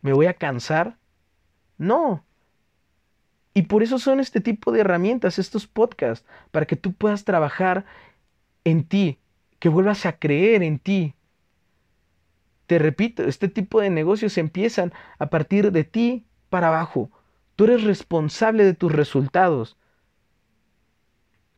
¿Me 0.00 0.14
voy 0.14 0.24
a 0.24 0.32
cansar? 0.32 0.96
No. 1.76 2.24
Y 3.52 3.64
por 3.64 3.82
eso 3.82 3.98
son 3.98 4.20
este 4.20 4.40
tipo 4.40 4.72
de 4.72 4.80
herramientas, 4.80 5.38
estos 5.38 5.66
podcasts, 5.66 6.26
para 6.50 6.64
que 6.64 6.76
tú 6.76 6.94
puedas 6.94 7.24
trabajar 7.24 7.84
en 8.64 8.82
ti, 8.84 9.18
que 9.58 9.68
vuelvas 9.68 10.06
a 10.06 10.18
creer 10.18 10.62
en 10.62 10.78
ti. 10.78 11.14
Te 12.66 12.78
repito, 12.78 13.22
este 13.24 13.48
tipo 13.48 13.82
de 13.82 13.90
negocios 13.90 14.38
empiezan 14.38 14.94
a 15.18 15.26
partir 15.26 15.72
de 15.72 15.84
ti 15.84 16.24
para 16.48 16.68
abajo. 16.68 17.10
Tú 17.54 17.64
eres 17.64 17.84
responsable 17.84 18.64
de 18.64 18.72
tus 18.72 18.92
resultados. 18.92 19.76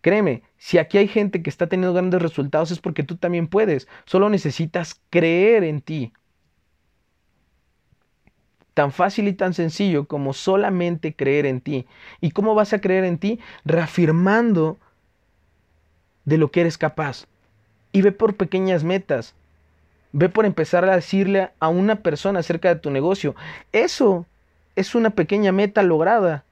Créeme, 0.01 0.43
si 0.59 0.79
aquí 0.79 0.99
hay 0.99 1.09
gente 1.09 1.43
que 1.43 1.51
está 1.51 1.67
teniendo 1.67 1.95
grandes 1.95 2.23
resultados 2.23 2.71
es 2.71 2.79
porque 2.79 3.03
tú 3.03 3.17
también 3.17 3.49
puedes. 3.49 3.89
Solo 4.05 4.29
necesitas 4.29 5.01
creer 5.11 5.65
en 5.65 5.81
ti. 5.81 6.13
Tan 8.75 8.93
fácil 8.93 9.27
y 9.27 9.33
tan 9.33 9.55
sencillo 9.55 10.07
como 10.07 10.33
solamente 10.33 11.15
creer 11.15 11.47
en 11.47 11.61
ti. 11.61 11.87
¿Y 12.21 12.31
cómo 12.31 12.55
vas 12.55 12.73
a 12.73 12.81
creer 12.81 13.05
en 13.05 13.19
ti? 13.19 13.41
Reafirmando 13.65 14.79
de 16.25 16.39
lo 16.39 16.53
que 16.53 16.61
eres 16.61 16.79
capaz. 16.79 17.27
Y 17.91 18.03
ve 18.03 18.13
por 18.13 18.37
pequeñas 18.37 18.85
metas. 18.85 19.35
Ve 20.13 20.29
por 20.29 20.47
empezar 20.47 20.85
a 20.85 20.95
decirle 20.95 21.51
a 21.59 21.69
una 21.69 21.97
persona 21.97 22.39
acerca 22.39 22.73
de 22.73 22.81
tu 22.81 22.91
negocio. 22.91 23.35
Eso 23.73 24.27
es 24.77 24.95
una 24.95 25.11
pequeña 25.11 25.51
meta 25.51 25.83
lograda. 25.83 26.45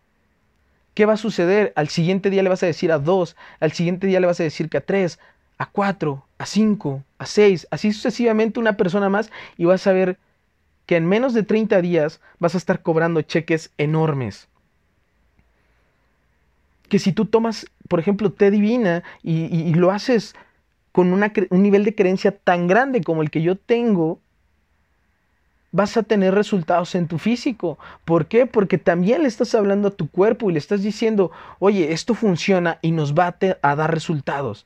¿Qué 0.97 1.07
va 1.07 1.13
a 1.13 1.19
suceder? 1.19 1.73
Al 1.77 1.89
siguiente 1.89 2.31
día 2.31 2.43
le 2.43 2.49
vas 2.49 2.65
a 2.65 2.67
decir 2.67 2.91
a 2.91 2.99
dos, 2.99 3.37
al 3.61 3.71
siguiente 3.71 4.09
día 4.09 4.19
le 4.19 4.27
vas 4.27 4.41
a 4.41 4.45
decir 4.45 4.69
que 4.69 4.79
a 4.79 4.81
tres, 4.81 5.21
a 5.59 5.71
cuatro, 5.71 6.27
a 6.39 6.47
cinco, 6.47 7.05
a 7.19 7.27
seis, 7.27 7.69
así 7.71 7.93
sucesivamente 7.93 8.59
una 8.59 8.77
persona 8.77 9.09
más 9.09 9.31
y 9.57 9.67
vas 9.67 9.87
a 9.87 9.93
ver 9.93 10.19
que 10.87 10.97
en 10.97 11.07
menos 11.07 11.35
de 11.35 11.45
30 11.45 11.81
días 11.83 12.21
vas 12.41 12.55
a 12.55 12.59
estar 12.59 12.83
cobrando 12.83 13.23
cheques 13.23 13.71
enormes 13.79 14.49
que 16.89 16.99
si 16.99 17.13
tú 17.13 17.27
tomas, 17.27 17.67
por 17.89 18.01
ejemplo, 18.01 18.33
té 18.33 18.51
divina 18.51 19.03
y, 19.23 19.75
lo 19.75 19.91
haces 19.91 20.35
con 20.93 21.13
un 21.13 21.63
nivel 21.63 21.85
de 21.85 21.95
creencia 21.95 22.33
tan 22.33 22.67
grande 22.67 23.03
como 23.03 23.23
el 23.23 23.31
que 23.31 23.43
yo 23.43 23.57
tengo, 23.57 24.21
vas 25.77 25.97
a 25.97 26.03
tener 26.03 26.35
resultados 26.35 26.95
en 26.95 27.07
tu 27.07 27.19
físico. 27.19 27.79
¿Por 28.05 28.27
qué? 28.27 28.47
Porque 28.47 28.79
también 28.79 29.23
le 29.23 29.29
estás 29.29 29.55
hablando 29.55 29.89
a 29.89 29.91
tu 29.91 30.11
cuerpo 30.11 30.49
y 30.49 30.55
le 30.55 30.59
estás 30.59 30.83
diciendo, 30.83 31.31
oye, 31.59 31.93
esto 31.93 32.15
funciona 32.15 32.79
y 32.83 32.93
nos 32.93 33.15
va 33.15 33.37
a, 33.63 33.77
dar 33.77 33.93
resultados. 33.93 34.65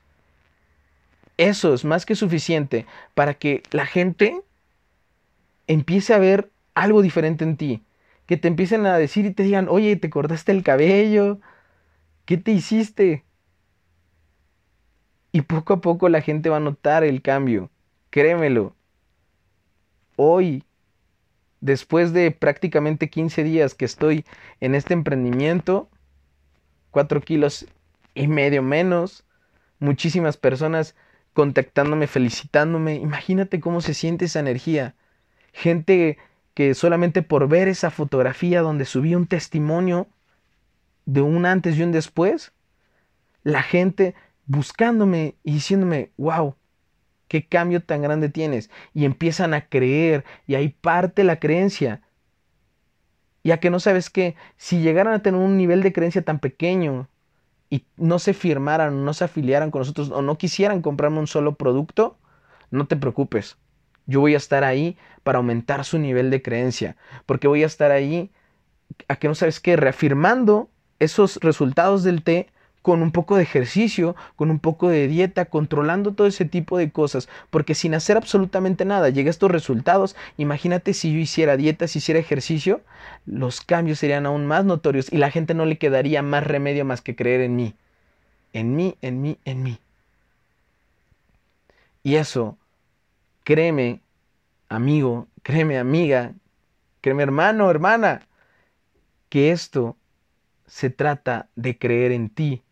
Eso 1.36 1.74
es 1.74 1.84
más 1.84 2.06
que 2.06 2.14
suficiente 2.14 2.86
para 3.14 3.34
que 3.34 3.62
la 3.72 3.86
gente 3.86 4.40
empiece 5.66 6.14
a 6.14 6.18
ver 6.18 6.50
algo 6.74 7.02
diferente 7.02 7.44
en 7.44 7.56
ti. 7.56 7.82
Que 8.26 8.36
te 8.36 8.46
empiecen 8.46 8.86
a 8.86 8.96
decir 8.96 9.26
y 9.26 9.32
te 9.32 9.42
digan, 9.42 9.66
oye, 9.68 9.96
te 9.96 10.10
cortaste 10.10 10.52
el 10.52 10.62
cabello, 10.62 11.40
¿Qué 12.24 12.36
te 12.36 12.52
hiciste? 12.52 13.24
Y 15.32 15.42
poco 15.42 15.72
a 15.72 15.80
poco 15.80 16.08
la 16.08 16.20
gente 16.20 16.48
va 16.48 16.58
a 16.58 16.60
notar 16.60 17.02
el 17.02 17.22
cambio. 17.22 17.70
Créemelo. 18.10 18.76
Hoy, 20.14 20.62
después 21.60 22.12
de 22.12 22.30
prácticamente 22.30 23.10
15 23.10 23.44
días 23.44 23.74
que 23.74 23.84
estoy 23.84 24.24
en 24.60 24.74
este 24.74 24.94
emprendimiento, 24.94 25.88
4 26.90 27.20
kilos 27.20 27.66
y 28.14 28.26
medio 28.26 28.62
menos, 28.62 29.24
muchísimas 29.78 30.36
personas 30.36 30.94
contactándome, 31.32 32.06
felicitándome. 32.06 32.94
Imagínate 32.94 33.60
cómo 33.60 33.80
se 33.80 33.94
siente 33.94 34.26
esa 34.26 34.40
energía. 34.40 34.94
Gente 35.52 36.18
que 36.54 36.74
solamente 36.74 37.22
por 37.22 37.48
ver 37.48 37.68
esa 37.68 37.90
fotografía 37.90 38.62
donde 38.62 38.84
subí 38.84 39.14
un 39.14 39.26
testimonio, 39.26 40.08
de 41.06 41.22
un 41.22 41.46
antes 41.46 41.76
y 41.76 41.82
un 41.82 41.92
después, 41.92 42.52
la 43.42 43.62
gente 43.62 44.14
buscándome 44.46 45.36
y 45.42 45.54
diciéndome, 45.54 46.12
wow, 46.18 46.54
qué 47.30 47.46
cambio 47.46 47.80
tan 47.80 48.02
grande 48.02 48.28
tienes. 48.28 48.70
Y 48.92 49.04
empiezan 49.04 49.54
a 49.54 49.68
creer 49.68 50.24
y 50.48 50.56
ahí 50.56 50.68
parte 50.68 51.22
la 51.22 51.38
creencia. 51.38 52.02
Ya 53.44 53.60
que 53.60 53.70
no 53.70 53.78
sabes 53.78 54.10
que 54.10 54.34
si 54.56 54.80
llegaran 54.80 55.14
a 55.14 55.22
tener 55.22 55.40
un 55.40 55.56
nivel 55.56 55.82
de 55.82 55.92
creencia 55.92 56.22
tan 56.22 56.40
pequeño 56.40 57.08
y 57.70 57.84
no 57.96 58.18
se 58.18 58.34
firmaran, 58.34 59.04
no 59.04 59.14
se 59.14 59.24
afiliaran 59.24 59.70
con 59.70 59.82
nosotros 59.82 60.10
o 60.10 60.22
no 60.22 60.38
quisieran 60.38 60.82
comprarme 60.82 61.20
un 61.20 61.28
solo 61.28 61.54
producto, 61.54 62.18
no 62.72 62.88
te 62.88 62.96
preocupes. 62.96 63.56
Yo 64.06 64.18
voy 64.18 64.34
a 64.34 64.38
estar 64.38 64.64
ahí 64.64 64.98
para 65.22 65.38
aumentar 65.38 65.84
su 65.84 66.00
nivel 66.00 66.30
de 66.30 66.42
creencia, 66.42 66.96
porque 67.26 67.46
voy 67.46 67.62
a 67.62 67.66
estar 67.66 67.92
ahí 67.92 68.32
a 69.06 69.14
que 69.16 69.28
no 69.28 69.36
sabes 69.36 69.60
qué, 69.60 69.76
reafirmando 69.76 70.68
esos 70.98 71.36
resultados 71.36 72.02
del 72.02 72.24
té 72.24 72.48
con 72.82 73.02
un 73.02 73.12
poco 73.12 73.36
de 73.36 73.42
ejercicio, 73.42 74.16
con 74.36 74.50
un 74.50 74.58
poco 74.58 74.88
de 74.88 75.06
dieta, 75.06 75.46
controlando 75.46 76.14
todo 76.14 76.26
ese 76.26 76.44
tipo 76.44 76.78
de 76.78 76.90
cosas, 76.90 77.28
porque 77.50 77.74
sin 77.74 77.94
hacer 77.94 78.16
absolutamente 78.16 78.84
nada 78.84 79.10
llega 79.10 79.28
a 79.28 79.30
estos 79.30 79.50
resultados. 79.50 80.16
Imagínate 80.38 80.94
si 80.94 81.12
yo 81.12 81.18
hiciera 81.18 81.56
dieta, 81.56 81.88
si 81.88 81.98
hiciera 81.98 82.20
ejercicio, 82.20 82.80
los 83.26 83.60
cambios 83.60 83.98
serían 83.98 84.26
aún 84.26 84.46
más 84.46 84.64
notorios 84.64 85.12
y 85.12 85.18
la 85.18 85.30
gente 85.30 85.54
no 85.54 85.66
le 85.66 85.78
quedaría 85.78 86.22
más 86.22 86.46
remedio 86.46 86.84
más 86.84 87.02
que 87.02 87.16
creer 87.16 87.42
en 87.42 87.56
mí, 87.56 87.74
en 88.52 88.74
mí, 88.76 88.96
en 89.02 89.20
mí, 89.20 89.38
en 89.44 89.62
mí. 89.62 89.78
Y 92.02 92.14
eso, 92.14 92.56
créeme, 93.44 94.00
amigo, 94.70 95.26
créeme, 95.42 95.78
amiga, 95.78 96.32
créeme, 97.02 97.22
hermano, 97.24 97.70
hermana, 97.70 98.22
que 99.28 99.52
esto 99.52 99.96
se 100.66 100.88
trata 100.88 101.48
de 101.56 101.76
creer 101.76 102.12
en 102.12 102.30
ti 102.30 102.62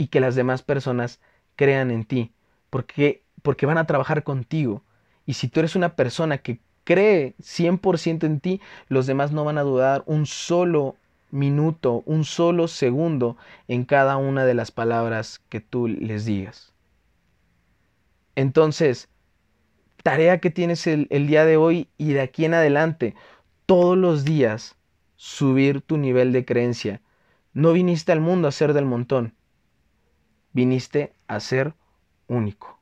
y 0.00 0.06
que 0.06 0.20
las 0.20 0.34
demás 0.34 0.62
personas 0.62 1.20
crean 1.56 1.90
en 1.90 2.06
ti, 2.06 2.32
porque, 2.70 3.22
porque 3.42 3.66
van 3.66 3.76
a 3.76 3.86
trabajar 3.86 4.22
contigo. 4.24 4.82
Y 5.26 5.34
si 5.34 5.46
tú 5.46 5.60
eres 5.60 5.76
una 5.76 5.94
persona 5.94 6.38
que 6.38 6.58
cree 6.84 7.34
100% 7.38 8.24
en 8.24 8.40
ti, 8.40 8.62
los 8.88 9.06
demás 9.06 9.30
no 9.32 9.44
van 9.44 9.58
a 9.58 9.62
dudar 9.62 10.02
un 10.06 10.24
solo 10.24 10.96
minuto, 11.30 12.02
un 12.06 12.24
solo 12.24 12.66
segundo 12.66 13.36
en 13.68 13.84
cada 13.84 14.16
una 14.16 14.46
de 14.46 14.54
las 14.54 14.70
palabras 14.70 15.42
que 15.50 15.60
tú 15.60 15.86
les 15.86 16.24
digas. 16.24 16.72
Entonces, 18.36 19.10
tarea 20.02 20.38
que 20.38 20.48
tienes 20.48 20.86
el, 20.86 21.08
el, 21.10 21.26
día 21.26 21.44
de 21.44 21.58
hoy 21.58 21.88
y 21.98 22.14
de 22.14 22.22
aquí 22.22 22.46
en 22.46 22.54
adelante, 22.54 23.14
todos 23.66 23.98
los 23.98 24.24
días, 24.24 24.76
subir 25.16 25.82
tu 25.82 25.98
nivel 25.98 26.32
de 26.32 26.46
creencia, 26.46 27.02
no 27.52 27.74
viniste 27.74 28.12
al 28.12 28.20
mundo 28.20 28.48
a 28.48 28.52
ser 28.52 28.72
del 28.72 28.86
montón, 28.86 29.34
viniste 30.52 31.14
a 31.28 31.40
ser 31.40 31.74
único. 32.28 32.79